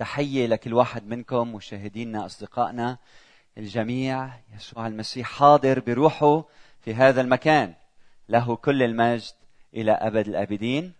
تحية 0.00 0.46
لكل 0.46 0.74
واحد 0.74 1.06
منكم 1.06 1.54
مشاهدينا 1.54 2.26
أصدقائنا 2.26 2.98
الجميع. 3.58 4.30
يسوع 4.56 4.86
المسيح 4.86 5.28
حاضر 5.28 5.80
بروحه 5.80 6.44
في 6.80 6.94
هذا 6.94 7.20
المكان. 7.20 7.74
له 8.28 8.56
كل 8.56 8.82
المجد 8.82 9.32
إلى 9.74 9.92
أبد 9.92 10.28
الآبدين. 10.28 10.92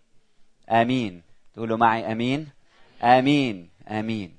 آمين. 0.69 1.23
تقولوا 1.53 1.77
معي 1.77 2.11
آمين. 2.11 2.49
آمين. 3.03 3.69
آمين. 3.87 4.35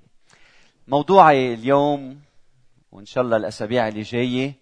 موضوعي 0.88 1.54
اليوم 1.54 2.20
وإن 2.92 3.06
شاء 3.06 3.24
الله 3.24 3.36
الأسابيع 3.36 3.88
اللي 3.88 4.02
جاية 4.02 4.54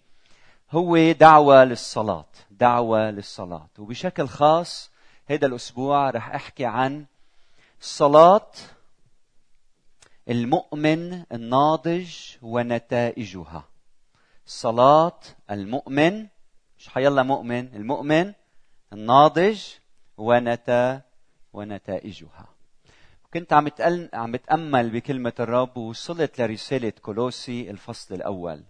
هو 0.71 1.11
دعوة 1.11 1.63
للصلاة. 1.63 2.25
دعوة 2.51 3.11
للصلاة. 3.11 3.67
وبشكل 3.77 4.27
خاص 4.27 4.91
هذا 5.25 5.47
الأسبوع 5.47 6.09
رح 6.09 6.35
أحكي 6.35 6.65
عن 6.65 7.05
صلاة 7.81 8.51
المؤمن 10.29 11.23
الناضج 11.31 12.09
ونتائجها. 12.41 13.63
صلاة 14.45 15.19
المؤمن 15.51 16.27
مش 16.77 16.89
حيلا 16.89 17.23
مؤمن 17.23 17.75
المؤمن 17.75 18.33
الناضج 18.93 19.61
ونتا 20.17 21.01
ونتائجها. 21.53 22.45
كنت 23.33 23.53
عم 23.53 23.69
عم 24.13 24.31
بتامل 24.31 24.89
بكلمة 24.89 25.33
الرب 25.39 25.77
ووصلت 25.77 26.41
لرسالة 26.41 26.89
كولوسي 26.89 27.69
الفصل 27.69 28.15
الأول. 28.15 28.63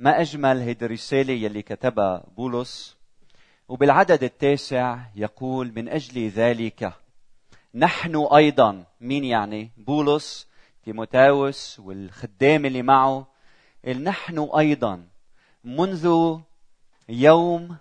ما 0.00 0.20
أجمل 0.20 0.60
هيدي 0.60 0.84
الرسالة 0.84 1.32
يلي 1.32 1.62
كتبها 1.62 2.24
بولس؟ 2.36 2.96
وبالعدد 3.68 4.24
التاسع 4.24 4.98
يقول 5.16 5.72
من 5.76 5.88
أجل 5.88 6.28
ذلك 6.28 6.92
نحن 7.74 8.16
أيضا 8.16 8.84
مين 9.00 9.24
يعني؟ 9.24 9.70
بولس 9.76 10.45
تيموتاوس 10.86 11.80
والخدام 11.80 12.66
اللي 12.66 12.82
معه 12.82 13.26
نحن 13.86 14.38
أيضا 14.58 15.06
منذ 15.64 16.36
يوم 17.08 17.76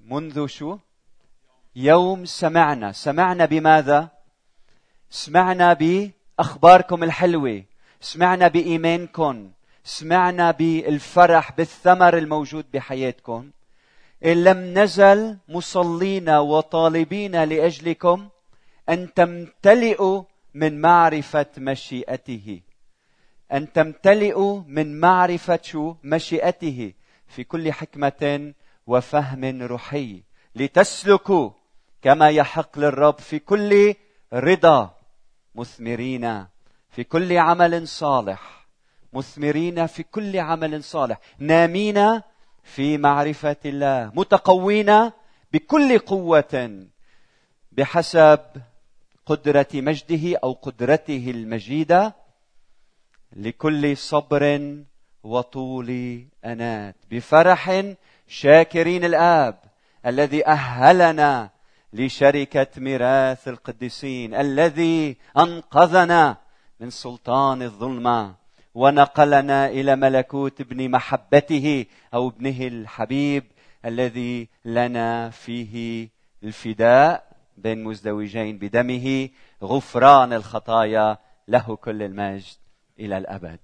منذ 0.00 0.46
شو؟ 0.46 0.78
يوم 1.76 2.24
سمعنا. 2.24 2.92
سمعنا 2.92 3.44
بماذا؟ 3.44 4.08
سمعنا 5.10 5.72
بأخباركم 5.72 7.04
الحلوة. 7.04 7.64
سمعنا 8.00 8.48
بإيمانكم. 8.48 9.50
سمعنا 9.84 10.50
بالفرح 10.50 11.52
بالثمر 11.52 12.18
الموجود 12.18 12.64
بحياتكم. 12.72 13.50
إن 14.24 14.44
لم 14.44 14.78
نزل 14.78 15.38
مصلين 15.48 16.30
وطالبين 16.30 17.44
لأجلكم 17.44 18.28
أن 18.88 19.14
تمتلئوا 19.14 20.22
من 20.54 20.80
معرفة 20.80 21.46
مشيئته. 21.58 22.60
أن 23.52 23.72
تمتلئوا 23.72 24.62
من 24.66 25.00
معرفة 25.00 25.58
شو 25.62 25.94
مشيئته 26.04 26.92
في 27.26 27.44
كل 27.44 27.72
حكمة 27.72 28.52
وفهم 28.86 29.62
روحي. 29.62 30.22
لتسلكوا 30.56 31.50
كما 32.02 32.30
يحق 32.30 32.78
للرب 32.78 33.18
في 33.18 33.38
كل 33.38 33.94
رضا. 34.32 34.94
مثمرين 35.54 36.46
في 36.90 37.04
كل 37.04 37.38
عمل 37.38 37.88
صالح. 37.88 38.66
مثمرين 39.12 39.86
في 39.86 40.02
كل 40.02 40.38
عمل 40.38 40.84
صالح. 40.84 41.18
نامين 41.38 42.20
في 42.62 42.98
معرفة 42.98 43.56
الله. 43.64 44.12
متقوين 44.14 45.10
بكل 45.52 45.98
قوة. 45.98 46.86
بحسب 47.72 48.40
قدرة 49.26 49.66
مجده 49.74 50.38
أو 50.44 50.52
قدرته 50.52 51.30
المجيدة 51.30 52.14
لكل 53.36 53.96
صبر 53.96 54.74
وطول 55.22 56.20
أنات. 56.44 56.96
بفرح 57.10 57.84
شاكرين 58.28 59.04
الآب 59.04 59.58
الذي 60.06 60.46
أهلنا 60.46 61.50
لشركة 61.92 62.66
ميراث 62.76 63.48
القديسين 63.48 64.34
الذي 64.34 65.16
أنقذنا 65.38 66.36
من 66.80 66.90
سلطان 66.90 67.62
الظلمة 67.62 68.34
ونقلنا 68.74 69.68
إلى 69.68 69.96
ملكوت 69.96 70.60
ابن 70.60 70.90
محبته 70.90 71.86
أو 72.14 72.28
ابنه 72.28 72.66
الحبيب 72.66 73.44
الذي 73.84 74.48
لنا 74.64 75.30
فيه 75.30 76.08
الفداء. 76.42 77.33
بين 77.56 77.84
مزدوجين 77.84 78.58
بدمه 78.58 79.28
غفران 79.62 80.32
الخطايا 80.32 81.18
له 81.48 81.76
كل 81.76 82.02
المجد 82.02 82.56
إلى 82.98 83.18
الأبد. 83.18 83.60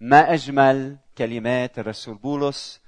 ما 0.00 0.34
أجمل 0.34 0.96
كلمات 1.18 1.78
الرسول 1.78 2.14
بولس 2.14 2.80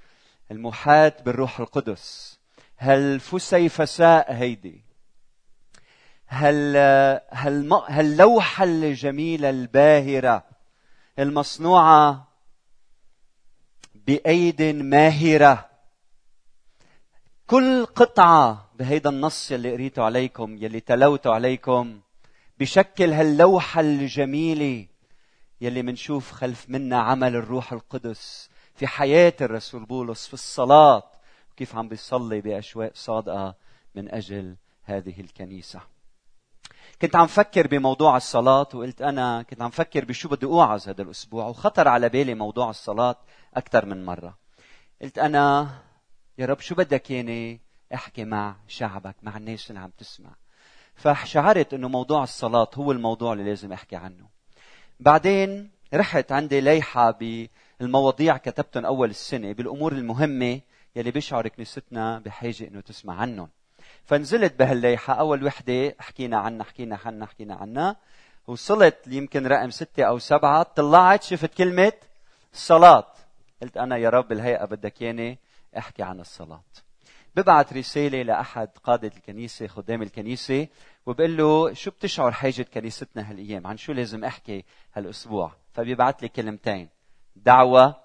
المحاط 0.51 1.21
بالروح 1.21 1.59
القدس. 1.59 2.39
هالفسيفساء 2.79 4.33
هيدي؟ 4.33 4.81
هال 6.29 6.75
هال 7.31 7.73
هاللوحة 7.87 8.63
الجميلة 8.63 9.49
الباهرة 9.49 10.43
المصنوعة 11.19 12.27
بأيد 13.95 14.61
ماهرة 14.61 15.69
كل 17.47 17.85
قطعة 17.85 18.70
بهيدا 18.81 19.09
النص 19.09 19.51
يلي 19.51 19.71
قريته 19.71 20.03
عليكم 20.03 20.57
يلي 20.57 20.79
تلوته 20.79 21.33
عليكم. 21.33 21.99
بشكل 22.59 23.13
هاللوحة 23.13 23.81
الجميلة 23.81 24.87
يلي 25.61 25.81
منشوف 25.81 26.31
خلف 26.31 26.69
منا 26.69 26.99
عمل 26.99 27.35
الروح 27.35 27.73
القدس 27.73 28.49
في 28.75 28.87
حياة 28.87 29.33
الرسول 29.41 29.85
بولس 29.85 30.27
في 30.27 30.33
الصلاة. 30.33 31.03
كيف 31.57 31.75
عم 31.75 31.87
بيصلي 31.89 32.41
بأشواق 32.41 32.91
صادقة 32.95 33.55
من 33.95 34.13
أجل 34.13 34.55
هذه 34.83 35.19
الكنيسة. 35.19 35.81
كنت 37.01 37.15
عم 37.15 37.27
فكر 37.27 37.67
بموضوع 37.67 38.17
الصلاة 38.17 38.67
وقلت 38.73 39.01
أنا 39.01 39.41
كنت 39.41 39.61
عم 39.61 39.69
فكر 39.69 40.05
بشو 40.05 40.29
بدي 40.29 40.45
أوعظ 40.45 40.89
هذا 40.89 41.01
الأسبوع 41.01 41.47
وخطر 41.47 41.87
على 41.87 42.09
بالي 42.09 42.33
موضوع 42.33 42.69
الصلاة 42.69 43.15
أكثر 43.55 43.85
من 43.85 44.05
مرة. 44.05 44.37
قلت 45.01 45.17
أنا 45.19 45.69
يا 46.37 46.45
رب 46.45 46.59
شو 46.59 46.75
بدك 46.75 47.11
ياني 47.11 47.70
احكي 47.93 48.25
مع 48.25 48.55
شعبك 48.67 49.15
مع 49.23 49.37
الناس 49.37 49.69
اللي 49.69 49.79
عم 49.79 49.91
تسمع. 49.97 50.29
فشعرت 50.95 51.73
إنه 51.73 51.87
موضوع 51.87 52.23
الصلاة 52.23 52.69
هو 52.75 52.91
الموضوع 52.91 53.33
اللي 53.33 53.43
لازم 53.43 53.73
أحكي 53.73 53.95
عنه. 53.95 54.25
بعدين 54.99 55.71
رحت 55.93 56.31
عندي 56.31 56.61
ليحة 56.61 57.11
بالمواضيع 57.11 58.37
كتبتهم 58.37 58.85
أول 58.85 59.09
السنة 59.09 59.53
بالأمور 59.53 59.91
المهمة 59.91 60.61
يلي 60.95 61.11
بيشعر 61.11 61.47
كنيستنا 61.47 62.19
بحاجة 62.19 62.67
إنه 62.67 62.81
تسمع 62.81 63.15
عنهم. 63.21 63.49
فنزلت 64.05 64.59
بهالليحة 64.59 65.13
أول 65.13 65.45
وحدة 65.45 65.95
حكينا 65.99 66.37
عنها 66.37 66.63
حكينا 66.63 66.99
عنها 67.05 67.27
حكينا 67.27 67.55
عنها. 67.55 67.95
وصلت 68.47 68.97
يمكن 69.07 69.47
رقم 69.47 69.69
ستة 69.69 70.03
أو 70.03 70.19
سبعة 70.19 70.63
طلعت 70.63 71.23
شفت 71.23 71.53
كلمة 71.53 71.93
صلاة. 72.53 73.13
قلت 73.61 73.77
أنا 73.77 73.97
يا 73.97 74.09
رب 74.09 74.31
الهيئة 74.31 74.65
بدك 74.65 75.01
ياني 75.01 75.39
أحكي 75.77 76.03
عن 76.03 76.19
الصلاة. 76.19 76.63
ببعث 77.35 77.73
رسالة 77.73 78.21
لأحد 78.21 78.69
قادة 78.83 79.07
الكنيسة 79.07 79.67
خدام 79.67 80.01
الكنيسة 80.01 80.67
وبقول 81.05 81.37
له 81.37 81.73
شو 81.73 81.91
بتشعر 81.91 82.31
حاجة 82.31 82.61
كنيستنا 82.61 83.31
هالأيام؟ 83.31 83.67
عن 83.67 83.77
شو 83.77 83.93
لازم 83.93 84.25
أحكي 84.25 84.65
هالأسبوع؟ 84.93 85.51
فبيبعت 85.73 86.21
لي 86.21 86.29
كلمتين. 86.29 86.89
دعوة 87.35 87.95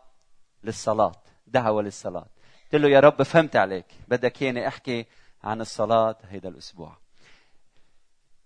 للصلاة. 0.65 1.13
دعوة 1.47 1.83
للصلاة. 1.83 2.27
قلت 2.65 2.83
له 2.83 2.89
يا 2.89 3.01
رب 3.01 3.23
فهمت 3.23 3.57
عليك. 3.57 3.87
بدك 4.09 4.43
ياني 4.43 4.69
أحكي 4.69 5.07
عن 5.45 5.61
الصلاة 5.61 6.17
هيدا 6.31 6.49
الأسبوع. 6.49 6.97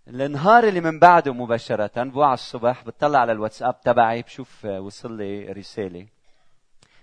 النهار 0.08 0.64
اللي 0.64 0.80
من 0.80 0.98
بعده 0.98 1.32
مباشرة 1.32 2.04
بوعى 2.04 2.34
الصبح 2.34 2.84
بتطلع 2.84 3.18
على 3.18 3.32
الواتساب 3.32 3.80
تبعي 3.80 4.22
بشوف 4.22 4.64
وصل 4.64 5.16
لي 5.16 5.52
رسالة. 5.52 6.06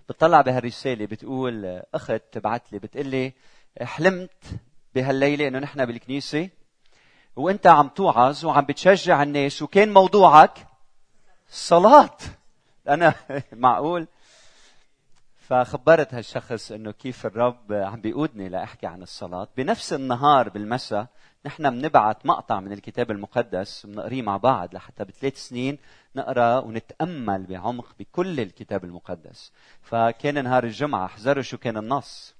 بتطلع 0.09 0.41
بهالرسالة 0.41 1.05
بتقول 1.05 1.81
أخت 1.93 2.21
تبعت 2.31 2.71
لي 2.71 2.79
بتقول 2.79 3.07
لي 3.07 3.33
حلمت 3.81 4.43
بهالليلة 4.95 5.47
إنه 5.47 5.59
نحن 5.59 5.85
بالكنيسة. 5.85 6.49
وأنت 7.35 7.67
عم 7.67 7.87
توعظ 7.87 8.45
وعم 8.45 8.65
بتشجع 8.65 9.23
الناس. 9.23 9.61
وكان 9.61 9.93
موضوعك 9.93 10.67
صلاة. 11.49 12.17
أنا 12.89 13.13
معقول؟ 13.53 14.07
فخبرت 15.47 16.13
هالشخص 16.13 16.71
إنه 16.71 16.91
كيف 16.91 17.25
الرب 17.25 17.73
عم 17.73 18.01
بيقودني 18.01 18.49
لأحكي 18.49 18.87
عن 18.87 19.01
الصلاة. 19.01 19.47
بنفس 19.57 19.93
النهار 19.93 20.49
بالمساء 20.49 21.07
نحن 21.45 21.69
بنبعت 21.69 22.25
مقطع 22.25 22.59
من 22.59 22.71
الكتاب 22.71 23.11
المقدس 23.11 23.85
بنقريه 23.85 24.21
مع 24.21 24.37
بعض 24.37 24.75
لحتى 24.75 25.03
بثلاث 25.03 25.37
سنين 25.47 25.77
نقرأ 26.15 26.59
ونتأمل 26.59 27.45
بعمق 27.45 27.95
بكل 27.99 28.39
الكتاب 28.39 28.85
المقدس. 28.85 29.51
فكان 29.81 30.43
نهار 30.43 30.63
الجمعة 30.63 31.05
احذروا 31.05 31.43
شو 31.43 31.57
كان 31.57 31.77
النص. 31.77 32.36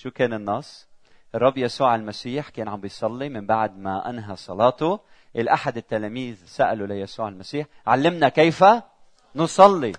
شو 0.00 0.10
كان 0.10 0.32
النص؟ 0.32 0.88
الرب 1.34 1.58
يسوع 1.58 1.94
المسيح 1.94 2.48
كان 2.48 2.68
عم 2.68 2.80
بيصلي 2.80 3.28
من 3.28 3.46
بعد 3.46 3.78
ما 3.78 4.10
أنهى 4.10 4.36
صلاته. 4.36 5.00
الأحد 5.36 5.76
التلاميذ 5.76 6.36
سألوا 6.46 6.86
ليسوع 6.86 7.28
المسيح 7.28 7.66
علمنا 7.86 8.28
كيف 8.28 8.64
نصلي؟ 9.36 9.92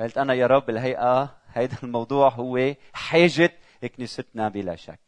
قلت 0.00 0.18
أنا 0.18 0.34
يا 0.34 0.46
رب 0.46 0.70
الهيئة 0.70 1.36
هيدا 1.52 1.76
الموضوع 1.82 2.28
هو 2.28 2.74
حاجة 2.92 3.52
كنيستنا 3.96 4.48
بلا 4.48 4.76
شك. 4.76 5.00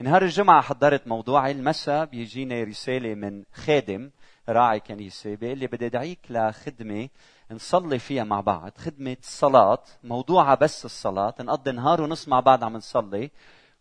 نهار 0.00 0.22
الجمعة 0.22 0.62
حضرت 0.62 1.08
موضوعي 1.08 1.52
المساء 1.52 2.04
بيجيني 2.04 2.64
رسالة 2.64 3.14
من 3.14 3.44
خادم 3.52 4.10
راعي 4.48 4.80
كنيسة 4.80 5.34
بيقول 5.34 5.58
لي 5.58 5.66
بدي 5.66 5.86
أدعيك 5.86 6.18
لخدمة 6.30 7.08
نصلي 7.50 7.98
فيها 7.98 8.24
مع 8.24 8.40
بعض 8.40 8.72
خدمة 8.78 9.16
الصلاة 9.20 9.82
موضوعها 10.04 10.54
بس 10.54 10.84
الصلاة 10.84 11.34
نقضي 11.40 11.72
نهار 11.72 12.02
ونص 12.02 12.28
مع 12.28 12.40
بعض 12.40 12.64
عم 12.64 12.76
نصلي. 12.76 13.30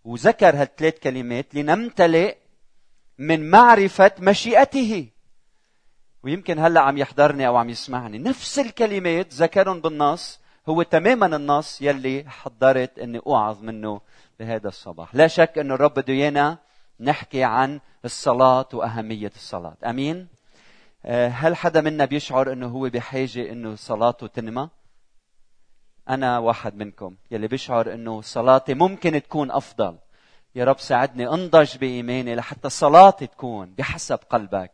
وذكر 0.06 0.56
هالثلاث 0.56 1.00
كلمات 1.00 1.56
لنمتلئ 1.56 2.38
من 3.18 3.50
معرفة 3.50 4.12
مشيئته. 4.20 5.10
ويمكن 6.24 6.60
هلا 6.60 6.82
عم 6.82 6.98
يحضرني 6.98 7.48
أو 7.48 7.56
عم 7.56 7.70
يسمعني. 7.70 8.18
نفس 8.18 8.60
الكلمات 8.60 9.34
ذكرهم 9.34 9.82
بالنص 9.82 10.40
هو 10.70 10.84
تماما 10.84 11.36
النص 11.36 11.82
يلي 11.82 12.26
حضرت 12.28 13.00
إني 13.00 13.22
أوعظ 13.28 13.64
منه 13.64 14.02
بهذا 14.40 14.68
الصباح. 14.68 15.16
لا 15.16 15.28
شك 15.28 15.58
إنه 15.58 15.74
الرب 15.74 15.94
بده 15.94 16.14
إيانا 16.14 16.58
نحكي 17.00 17.44
عن 17.44 17.80
الصلاة 18.06 18.68
وأهمية 18.74 19.32
الصلاة. 19.36 19.78
أمين؟ 19.86 20.28
آه، 21.06 21.28
هل 21.28 21.56
حدا 21.56 21.82
منا 21.82 22.06
بيشعر 22.06 22.52
إنه 22.54 22.68
هو 22.68 22.90
بحاجة 22.90 23.52
إنه 23.52 23.76
صلاته 23.76 24.28
تنمى؟ 24.28 24.70
أنا 26.10 26.40
واحد 26.40 26.76
منكم. 26.76 27.16
يلي 27.32 27.48
بيشعر 27.48 27.94
إنه 27.94 28.22
صلاتي 28.22 28.74
ممكن 28.74 29.24
تكون 29.24 29.52
أفضل. 29.52 29.98
يا 30.56 30.66
رب 30.66 30.80
ساعدني 30.80 31.28
أنضج 31.28 31.78
بإيماني 31.78 32.36
لحتى 32.36 32.70
صلاتي 32.70 33.28
تكون 33.28 33.74
بحسب 33.78 34.20
قلبك. 34.30 34.72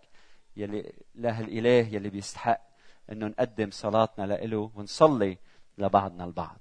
يلي 0.57 0.93
له 1.15 1.39
الإله 1.39 1.87
يلي 1.95 2.09
بيستحق 2.09 2.61
إنه 3.11 3.27
نقدم 3.27 3.71
صلاتنا 3.71 4.23
له 4.25 4.71
ونصلي 4.75 5.37
لبعضنا 5.77 6.23
البعض. 6.23 6.59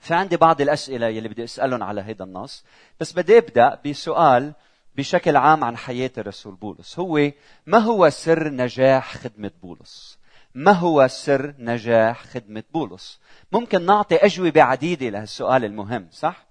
في 0.00 0.14
عندي 0.14 0.36
بعض 0.36 0.60
الأسئلة 0.60 1.06
يلي 1.06 1.28
بدي 1.28 1.44
أسألهم 1.44 1.82
على 1.82 2.00
هذا 2.00 2.24
النص. 2.24 2.64
بس 3.00 3.12
بدي 3.12 3.38
أبدأ 3.38 3.78
بسؤال 3.86 4.52
بشكل 4.96 5.36
عام 5.36 5.64
عن 5.64 5.76
حياة 5.76 6.10
الرسول 6.18 6.54
بولس. 6.54 6.98
هو 6.98 7.30
ما 7.66 7.78
هو 7.78 8.10
سر 8.10 8.48
نجاح 8.48 9.16
خدمة 9.16 9.50
بولس؟ 9.62 10.18
ما 10.54 10.72
هو 10.72 11.08
سر 11.08 11.54
نجاح 11.58 12.24
خدمة 12.24 12.62
بولس؟ 12.72 13.20
ممكن 13.52 13.86
نعطي 13.86 14.16
أجوبة 14.16 14.62
عديدة 14.62 15.08
لهالسؤال 15.08 15.64
المهم 15.64 16.08
صح؟ 16.10 16.46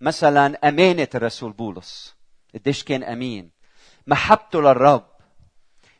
مثلا 0.00 0.68
أمانة 0.68 1.08
الرسول 1.14 1.52
بولس. 1.52 2.14
قديش 2.54 2.84
كان 2.84 3.02
أمين؟ 3.02 3.50
محبته 4.06 4.60
للرب. 4.60 5.06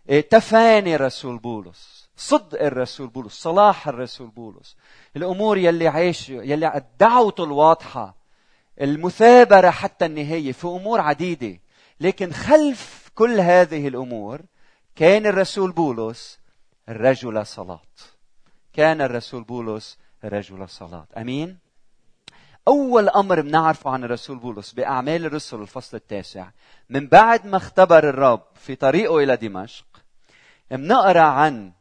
إيه، 0.08 0.20
تفاني 0.28 0.94
الرسول 0.94 1.38
بولس. 1.38 2.08
صدق 2.16 2.62
الرسول 2.62 3.08
بولس 3.08 3.42
صلاح 3.42 3.88
الرسول 3.88 4.28
بولس. 4.28 4.76
الأمور 5.16 5.58
يلي 5.58 5.88
عايش 5.88 6.28
يلي 6.28 6.84
دعوته 7.00 7.44
الواضحة 7.44 8.16
المثابرة 8.80 9.70
حتى 9.70 10.06
النهاية 10.06 10.52
في 10.52 10.64
أمور 10.66 11.00
عديدة. 11.00 11.60
لكن 12.00 12.32
خلف 12.32 13.10
كل 13.14 13.40
هذه 13.40 13.88
الأمور 13.88 14.40
كان 14.96 15.26
الرسول 15.26 15.72
بولس 15.72 16.38
رجل 16.88 17.46
صلاة. 17.46 17.80
كان 18.72 19.00
الرسول 19.00 19.42
بولس 19.44 19.98
رجل 20.24 20.68
صلاة. 20.68 21.06
أمين؟ 21.16 21.58
أول 22.68 23.08
أمر 23.08 23.40
بنعرفه 23.40 23.90
عن 23.90 24.04
الرسول 24.04 24.38
بولس 24.38 24.72
بأعمال 24.72 25.24
الرسل 25.26 25.60
الفصل 25.60 25.96
التاسع. 25.96 26.48
من 26.90 27.08
بعد 27.08 27.46
ما 27.46 27.56
اختبر 27.56 28.08
الرب 28.08 28.42
في 28.54 28.74
طريقه 28.74 29.18
إلى 29.18 29.36
دمشق 29.36 29.86
بنقرا 30.70 31.20
عن 31.20 31.72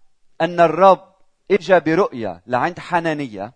أن 0.41 0.59
الرب 0.59 1.13
إجا 1.51 1.79
برؤيا 1.79 2.41
لعند 2.47 2.79
حنانية 2.79 3.53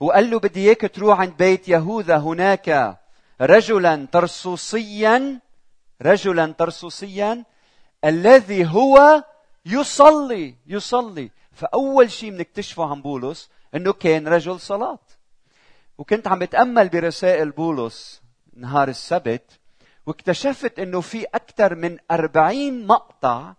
وقال 0.00 0.30
له 0.30 0.38
بدي 0.38 0.66
إياك 0.66 0.90
تروح 0.94 1.20
عند 1.20 1.36
بيت 1.36 1.68
يهوذا 1.68 2.16
هناك 2.16 2.98
رجلا 3.40 4.06
ترسوسيا 4.12 5.40
رجلا 6.02 6.52
ترسوسيا 6.52 7.44
الذي 8.04 8.66
هو 8.66 9.24
يصلي 9.66 10.54
يصلي. 10.66 11.30
فأول 11.52 12.10
شيء 12.10 12.30
بنكتشفه 12.30 12.90
عن 12.90 13.02
بولس 13.02 13.50
إنه 13.74 13.92
كان 13.92 14.28
رجل 14.28 14.60
صلاة. 14.60 14.98
وكنت 15.98 16.28
عم 16.28 16.38
بتأمل 16.38 16.88
برسائل 16.88 17.50
بولس 17.50 18.22
نهار 18.56 18.88
السبت 18.88 19.60
واكتشفت 20.06 20.78
إنه 20.78 21.00
في 21.00 21.24
أكثر 21.24 21.74
من 21.74 21.98
أربعين 22.10 22.86
مقطع 22.86 23.54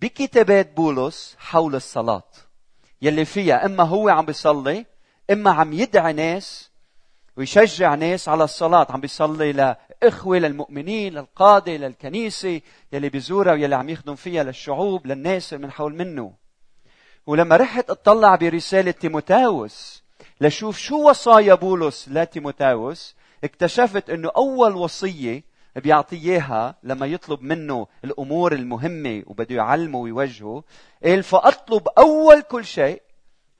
بكتابات 0.00 0.76
بولس 0.76 1.36
حول 1.38 1.74
الصلاة. 1.74 2.28
يلي 3.02 3.24
فيها 3.24 3.66
إما 3.66 3.84
هو 3.84 4.08
عم 4.08 4.24
بيصلي 4.24 4.86
إما 5.30 5.50
عم 5.50 5.72
يدعي 5.72 6.12
ناس 6.12 6.70
ويشجع 7.36 7.94
ناس 7.94 8.28
على 8.28 8.44
الصلاة 8.44 8.86
عم 8.90 9.00
بيصلي 9.00 9.76
لإخوة 10.02 10.38
للمؤمنين 10.38 11.12
للقادة 11.12 11.72
للكنيسة 11.76 12.60
يلي 12.92 13.08
بيزورها 13.08 13.52
ويلي 13.52 13.74
عم 13.74 13.88
يخدم 13.88 14.14
فيها 14.14 14.42
للشعوب 14.42 15.06
للناس 15.06 15.54
من 15.54 15.70
حول 15.70 15.94
منه. 15.94 16.32
ولما 17.26 17.56
رحت 17.56 17.90
اطلع 17.90 18.34
برسالة 18.34 18.90
تيموتاوس 18.90 20.02
لشوف 20.40 20.78
شو 20.78 21.10
وصايا 21.10 21.54
بولس 21.54 22.08
لتيموتاوس 22.08 23.16
اكتشفت 23.44 24.10
إنه 24.10 24.30
أول 24.36 24.76
وصية 24.76 25.44
بيعطيه 25.76 26.16
إياها 26.30 26.74
لما 26.82 27.06
يطلب 27.06 27.42
منه 27.42 27.86
الأمور 28.04 28.52
المهمة 28.52 29.22
وبده 29.26 29.54
يعلمه 29.54 29.98
ويوجهه 29.98 30.64
قال 31.04 31.22
فأطلب 31.22 31.88
أول 31.98 32.42
كل 32.42 32.64
شيء 32.64 33.02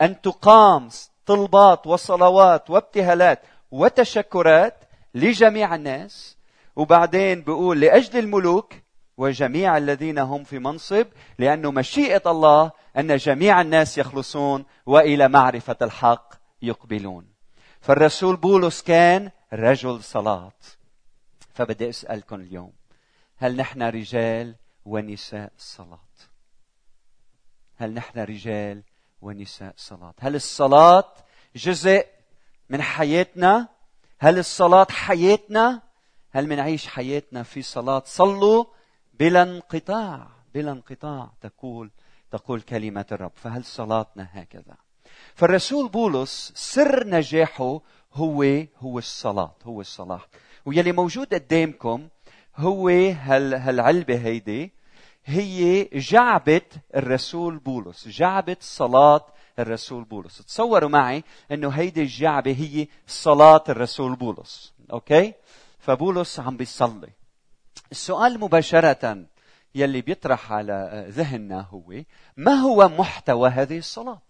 أن 0.03 0.21
تقام 0.21 0.88
طلبات 1.27 1.87
وصلوات 1.87 2.71
وابتهالات 2.71 3.43
وتشكرات 3.71 4.81
لجميع 5.14 5.75
الناس 5.75 6.37
وبعدين 6.76 7.43
بيقول 7.43 7.81
لأجل 7.81 8.19
الملوك 8.19 8.75
وجميع 9.17 9.76
الذين 9.76 10.19
هم 10.19 10.44
في 10.44 10.59
منصب 10.59 11.06
لأنه 11.38 11.70
مشيئة 11.70 12.31
الله 12.31 12.70
أن 12.97 13.17
جميع 13.17 13.61
الناس 13.61 13.99
يخلصون 13.99 14.64
وإلى 14.87 15.29
معرفة 15.29 15.76
الحق 15.82 16.35
يقبلون. 16.62 17.26
فالرسول 17.81 18.37
بولس 18.37 18.82
كان 18.82 19.31
رجل 19.53 20.03
صلاة. 20.03 20.53
فبدي 21.55 21.88
أسألكم 21.88 22.41
اليوم 22.41 22.73
هل 23.37 23.56
نحن 23.56 23.82
رجال 23.82 24.55
ونساء 24.85 25.53
صلاة؟ 25.59 25.99
هل 27.76 27.94
نحن 27.94 28.19
رجال 28.19 28.83
ونساء 29.23 29.75
صلاة؟ 29.76 30.14
هل 30.21 30.35
الصلاة 30.35 31.14
جزء 31.57 32.07
من 32.71 32.83
حياتنا؟ 32.83 33.69
هل 34.23 34.38
الصلاة 34.38 34.87
حياتنا؟ 34.91 35.83
هل 36.31 36.49
منعيش 36.49 36.87
حياتنا 36.87 37.43
في 37.43 37.62
صلاة؟ 37.62 38.02
صلوا 38.07 38.64
بلا 39.14 39.43
انقطاع 39.43 40.29
بلا 40.55 40.73
انقطاع 40.73 41.31
تقول 41.41 41.91
تقول 42.31 42.61
كلمة 42.61 43.07
الرب. 43.12 43.33
فهل 43.35 43.64
صلاتنا 43.64 44.29
هكذا؟ 44.33 44.76
فالرسول 45.35 45.88
بولس 45.88 46.52
سر 46.55 47.07
نجاحه 47.07 47.81
هو 48.12 48.45
هو 48.79 48.99
الصلاة 48.99 49.55
هو 49.64 49.81
الصلاة. 49.81 50.21
ويلي 50.67 50.93
موجود 50.93 51.35
قدامكم 51.35 52.09
هو 52.57 52.88
هال 52.88 53.55
هالعلبة 53.55 54.17
هيدي 54.17 54.73
هي 55.25 55.85
جعبة 55.93 56.67
الرسول 56.97 57.59
بولس 57.59 58.09
جعبة 58.09 58.57
صلاة 58.61 59.26
الرسول 59.59 60.04
بولس. 60.04 60.38
تصوروا 60.38 60.88
معي 60.88 61.25
إنه 61.52 61.68
هيدي 61.68 62.02
الجعبة 62.02 62.52
هي 62.52 62.88
صلاة 63.06 63.64
الرسول 63.68 64.16
بولس. 64.16 64.73
أوكي؟ 64.92 65.35
فبولس 65.78 66.40
عم 66.40 66.56
بيصلي. 66.56 67.09
السؤال 67.92 68.40
مباشرة 68.40 69.26
يلي 69.75 70.00
بيطرح 70.00 70.52
على 70.52 71.06
ذهننا 71.09 71.61
هو 71.61 72.02
ما 72.37 72.52
هو 72.52 72.88
محتوى 72.88 73.49
هذه 73.49 73.78
الصلاة؟ 73.78 74.23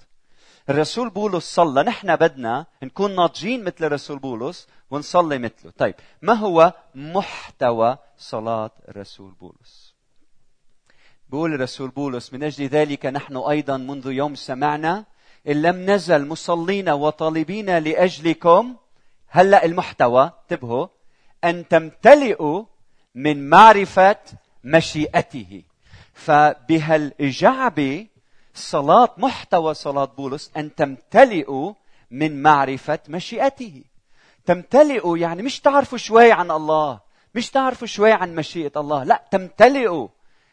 الرسول 0.71 1.11
بولس 1.11 1.55
صلى 1.55 1.83
نحن 1.83 2.17
بدنا 2.17 2.67
نكون 2.83 3.15
ناضجين 3.17 3.65
مثل 3.65 3.85
الرسول 3.85 4.19
بولس 4.19 4.69
ونصلي 4.91 5.39
مثله. 5.39 5.73
طيب 5.79 5.95
ما 6.23 6.33
هو 6.33 6.73
محتوى 6.95 7.99
صلاة 8.19 8.71
الرسول 8.89 9.33
بولس؟ 9.33 9.95
بيقول 11.29 11.55
الرسول 11.55 11.91
بولس 11.91 12.33
من 12.33 12.43
أجل 12.43 12.67
ذلك 12.67 13.07
نحن 13.07 13.37
أيضا 13.37 13.77
منذ 13.77 14.07
يوم 14.07 14.35
سمعنا 14.35 15.05
إن 15.49 15.63
لم 15.63 15.91
نزل 15.91 16.29
مصلين 16.29 16.89
وطالبين 16.89 17.79
لأجلكم 17.79 18.77
هلأ 19.29 19.65
المحتوى 19.65 20.33
انتبهوا 20.43 20.87
أن 21.45 21.69
تمتلئوا 21.69 22.65
من 23.15 23.49
معرفة 23.49 24.17
مشيئته. 24.65 25.63
فبهالجعبة 26.15 28.07
صلاة 28.55 29.15
محتوى 29.17 29.75
صلاة 29.75 30.05
بولس 30.05 30.51
أن 30.57 30.75
تمتلئوا 30.75 31.73
من 32.11 32.43
معرفة 32.43 32.99
مشيئته. 33.09 33.85
تمتلئوا 34.47 35.19
يعني 35.19 35.43
مش 35.43 35.61
تعرفوا 35.61 35.99
شوي 35.99 36.33
عن 36.33 36.51
الله 36.51 37.01
مش 37.35 37.51
تعرفوا 37.51 37.87
شوي 37.87 38.13
عن 38.13 38.35
مشيئة 38.35 38.73
الله 38.77 39.05
لأ 39.05 39.23
تمتلئوا. 39.31 40.09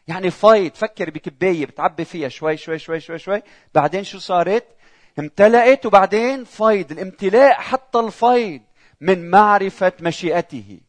يعني 0.08 0.30
فايض 0.30 0.74
فكر 0.74 1.10
بكباية 1.10 1.66
بتعبي 1.66 2.04
فيها 2.04 2.28
شوي 2.28 2.56
شوي 2.56 2.78
شوي 2.78 3.00
شوي 3.00 3.18
شوي. 3.18 3.42
بعدين 3.74 4.04
شو 4.04 4.18
صارت؟ 4.18 4.64
امتلأت 5.18 5.86
وبعدين 5.86 6.44
فيض 6.44 6.92
الامتلاء 6.92 7.54
حتى 7.54 7.98
الفيض 7.98 8.60
من 9.00 9.30
معرفة 9.30 9.92
مشيئته. 10.00 10.80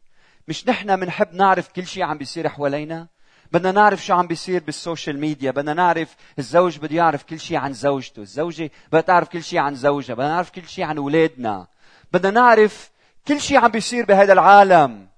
مش 0.48 0.68
نحن 0.68 0.96
بنحب 1.00 1.34
نعرف 1.34 1.68
كل 1.68 1.86
شيء 1.86 2.02
عم 2.02 2.18
بيصير 2.18 2.48
حوالينا؟ 2.48 3.08
بدنا 3.52 3.72
نعرف 3.72 4.04
شو 4.04 4.14
عم 4.14 4.26
بيصير 4.26 4.62
بالسوشيال 4.62 5.20
ميديا 5.20 5.50
بدنا 5.50 5.74
نعرف 5.74 6.16
الزوج 6.38 6.78
بده 6.78 6.96
يعرف 6.96 7.22
كل 7.22 7.40
شيء 7.40 7.56
عن 7.56 7.72
زوجته 7.72 8.22
الزوجة 8.22 8.70
بدها 8.88 9.00
تعرف 9.00 9.28
كل 9.28 9.42
شيء 9.42 9.58
عن 9.58 9.74
زوجها 9.74 10.14
بدنا 10.14 10.28
نعرف 10.28 10.50
كل 10.50 10.68
شيء 10.68 10.84
عن 10.84 10.98
أولادنا. 10.98 11.66
بدنا 12.12 12.40
نعرف 12.40 12.90
كل 13.28 13.40
شيء 13.40 13.58
عم 13.58 13.70
بيصير 13.70 14.04
بهذا 14.04 14.32
العالم. 14.32 15.08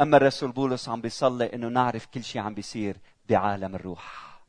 أما 0.00 0.16
الرسول 0.16 0.52
بولس 0.52 0.88
عم 0.88 1.00
بيصلي 1.00 1.54
إنه 1.54 1.68
نعرف 1.68 2.06
كل 2.06 2.24
شيء 2.24 2.42
عم 2.42 2.54
بيصير 2.54 2.96
بعالم 3.28 3.74
الروح 3.74 4.40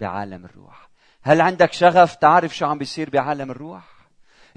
بعالم 0.00 0.44
الروح. 0.44 0.87
هل 1.28 1.40
عندك 1.40 1.72
شغف 1.72 2.14
تعرف 2.14 2.56
شو 2.56 2.66
عم 2.66 2.78
بيصير 2.78 3.10
بعالم 3.10 3.50
الروح؟ 3.50 3.84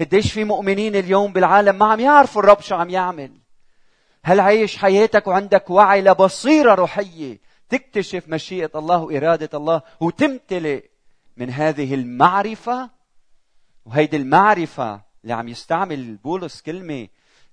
قديش 0.00 0.32
في 0.32 0.44
مؤمنين 0.44 0.96
اليوم 0.96 1.32
بالعالم 1.32 1.78
ما 1.78 1.86
عم 1.86 2.00
يعرفوا 2.00 2.42
الرب 2.42 2.60
شو 2.60 2.74
عم 2.74 2.90
يعمل. 2.90 3.32
هل 4.24 4.40
عايش 4.40 4.76
حياتك 4.76 5.26
وعندك 5.26 5.70
وعي 5.70 6.02
لبصيرة 6.02 6.74
روحية 6.74 7.40
تكتشف 7.68 8.28
مشيئة 8.28 8.70
الله 8.74 8.96
وإرادة 8.96 9.58
الله 9.58 9.82
وتمتلئ 10.00 10.84
من 11.36 11.50
هذه 11.50 11.94
المعرفة؟ 11.94 12.90
وهيدي 13.84 14.16
المعرفة 14.16 15.00
اللي 15.22 15.34
عم 15.34 15.48
يستعمل 15.48 16.16
بولس 16.16 16.62
كلمة 16.62 17.08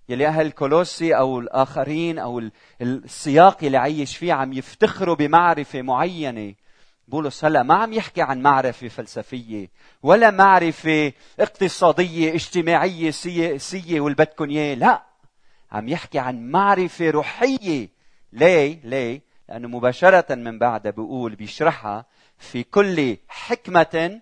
يلي 0.10 0.28
أهل 0.28 0.52
كولوسي 0.52 1.18
أو 1.18 1.40
الآخرين 1.40 2.20
أو 2.20 2.50
السياق 2.82 3.64
اللي 3.64 3.78
عايش 3.78 4.18
فيه 4.18 4.34
عم 4.34 4.54
يفتخروا 4.54 5.16
بمعرفة 5.16 5.82
معينة. 5.82 6.54
بولس 7.10 7.46
هلا 7.46 7.64
ما 7.64 7.74
عم 7.74 7.94
يحكي 7.94 8.22
عن 8.22 8.42
معرفة 8.42 8.88
فلسفية 8.88 9.70
ولا 10.04 10.32
معرفة 10.32 11.14
اقتصادية 11.40 12.34
اجتماعية 12.34 13.12
سياسية 13.12 14.00
والبدكن 14.00 14.50
لا 14.50 15.04
عم 15.72 15.90
يحكي 15.90 16.20
عن 16.20 16.52
معرفة 16.52 17.10
روحية. 17.10 17.90
ليه؟ 18.34 18.80
ليه؟ 18.84 19.22
لأنه 19.50 19.68
مباشرة 19.68 20.36
من 20.36 20.60
بعدها 20.60 20.92
بيقول 20.92 21.36
بيشرحها 21.36 22.06
في 22.38 22.64
كل 22.64 23.18
حكمة 23.28 24.22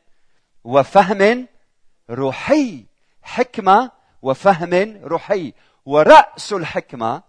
وفهم 0.63 1.47
روحي. 2.09 2.85
حكمة 3.21 3.91
وفهم 4.21 4.99
روحي. 5.03 5.53
ورأس 5.85 6.53
الحكمة 6.53 7.23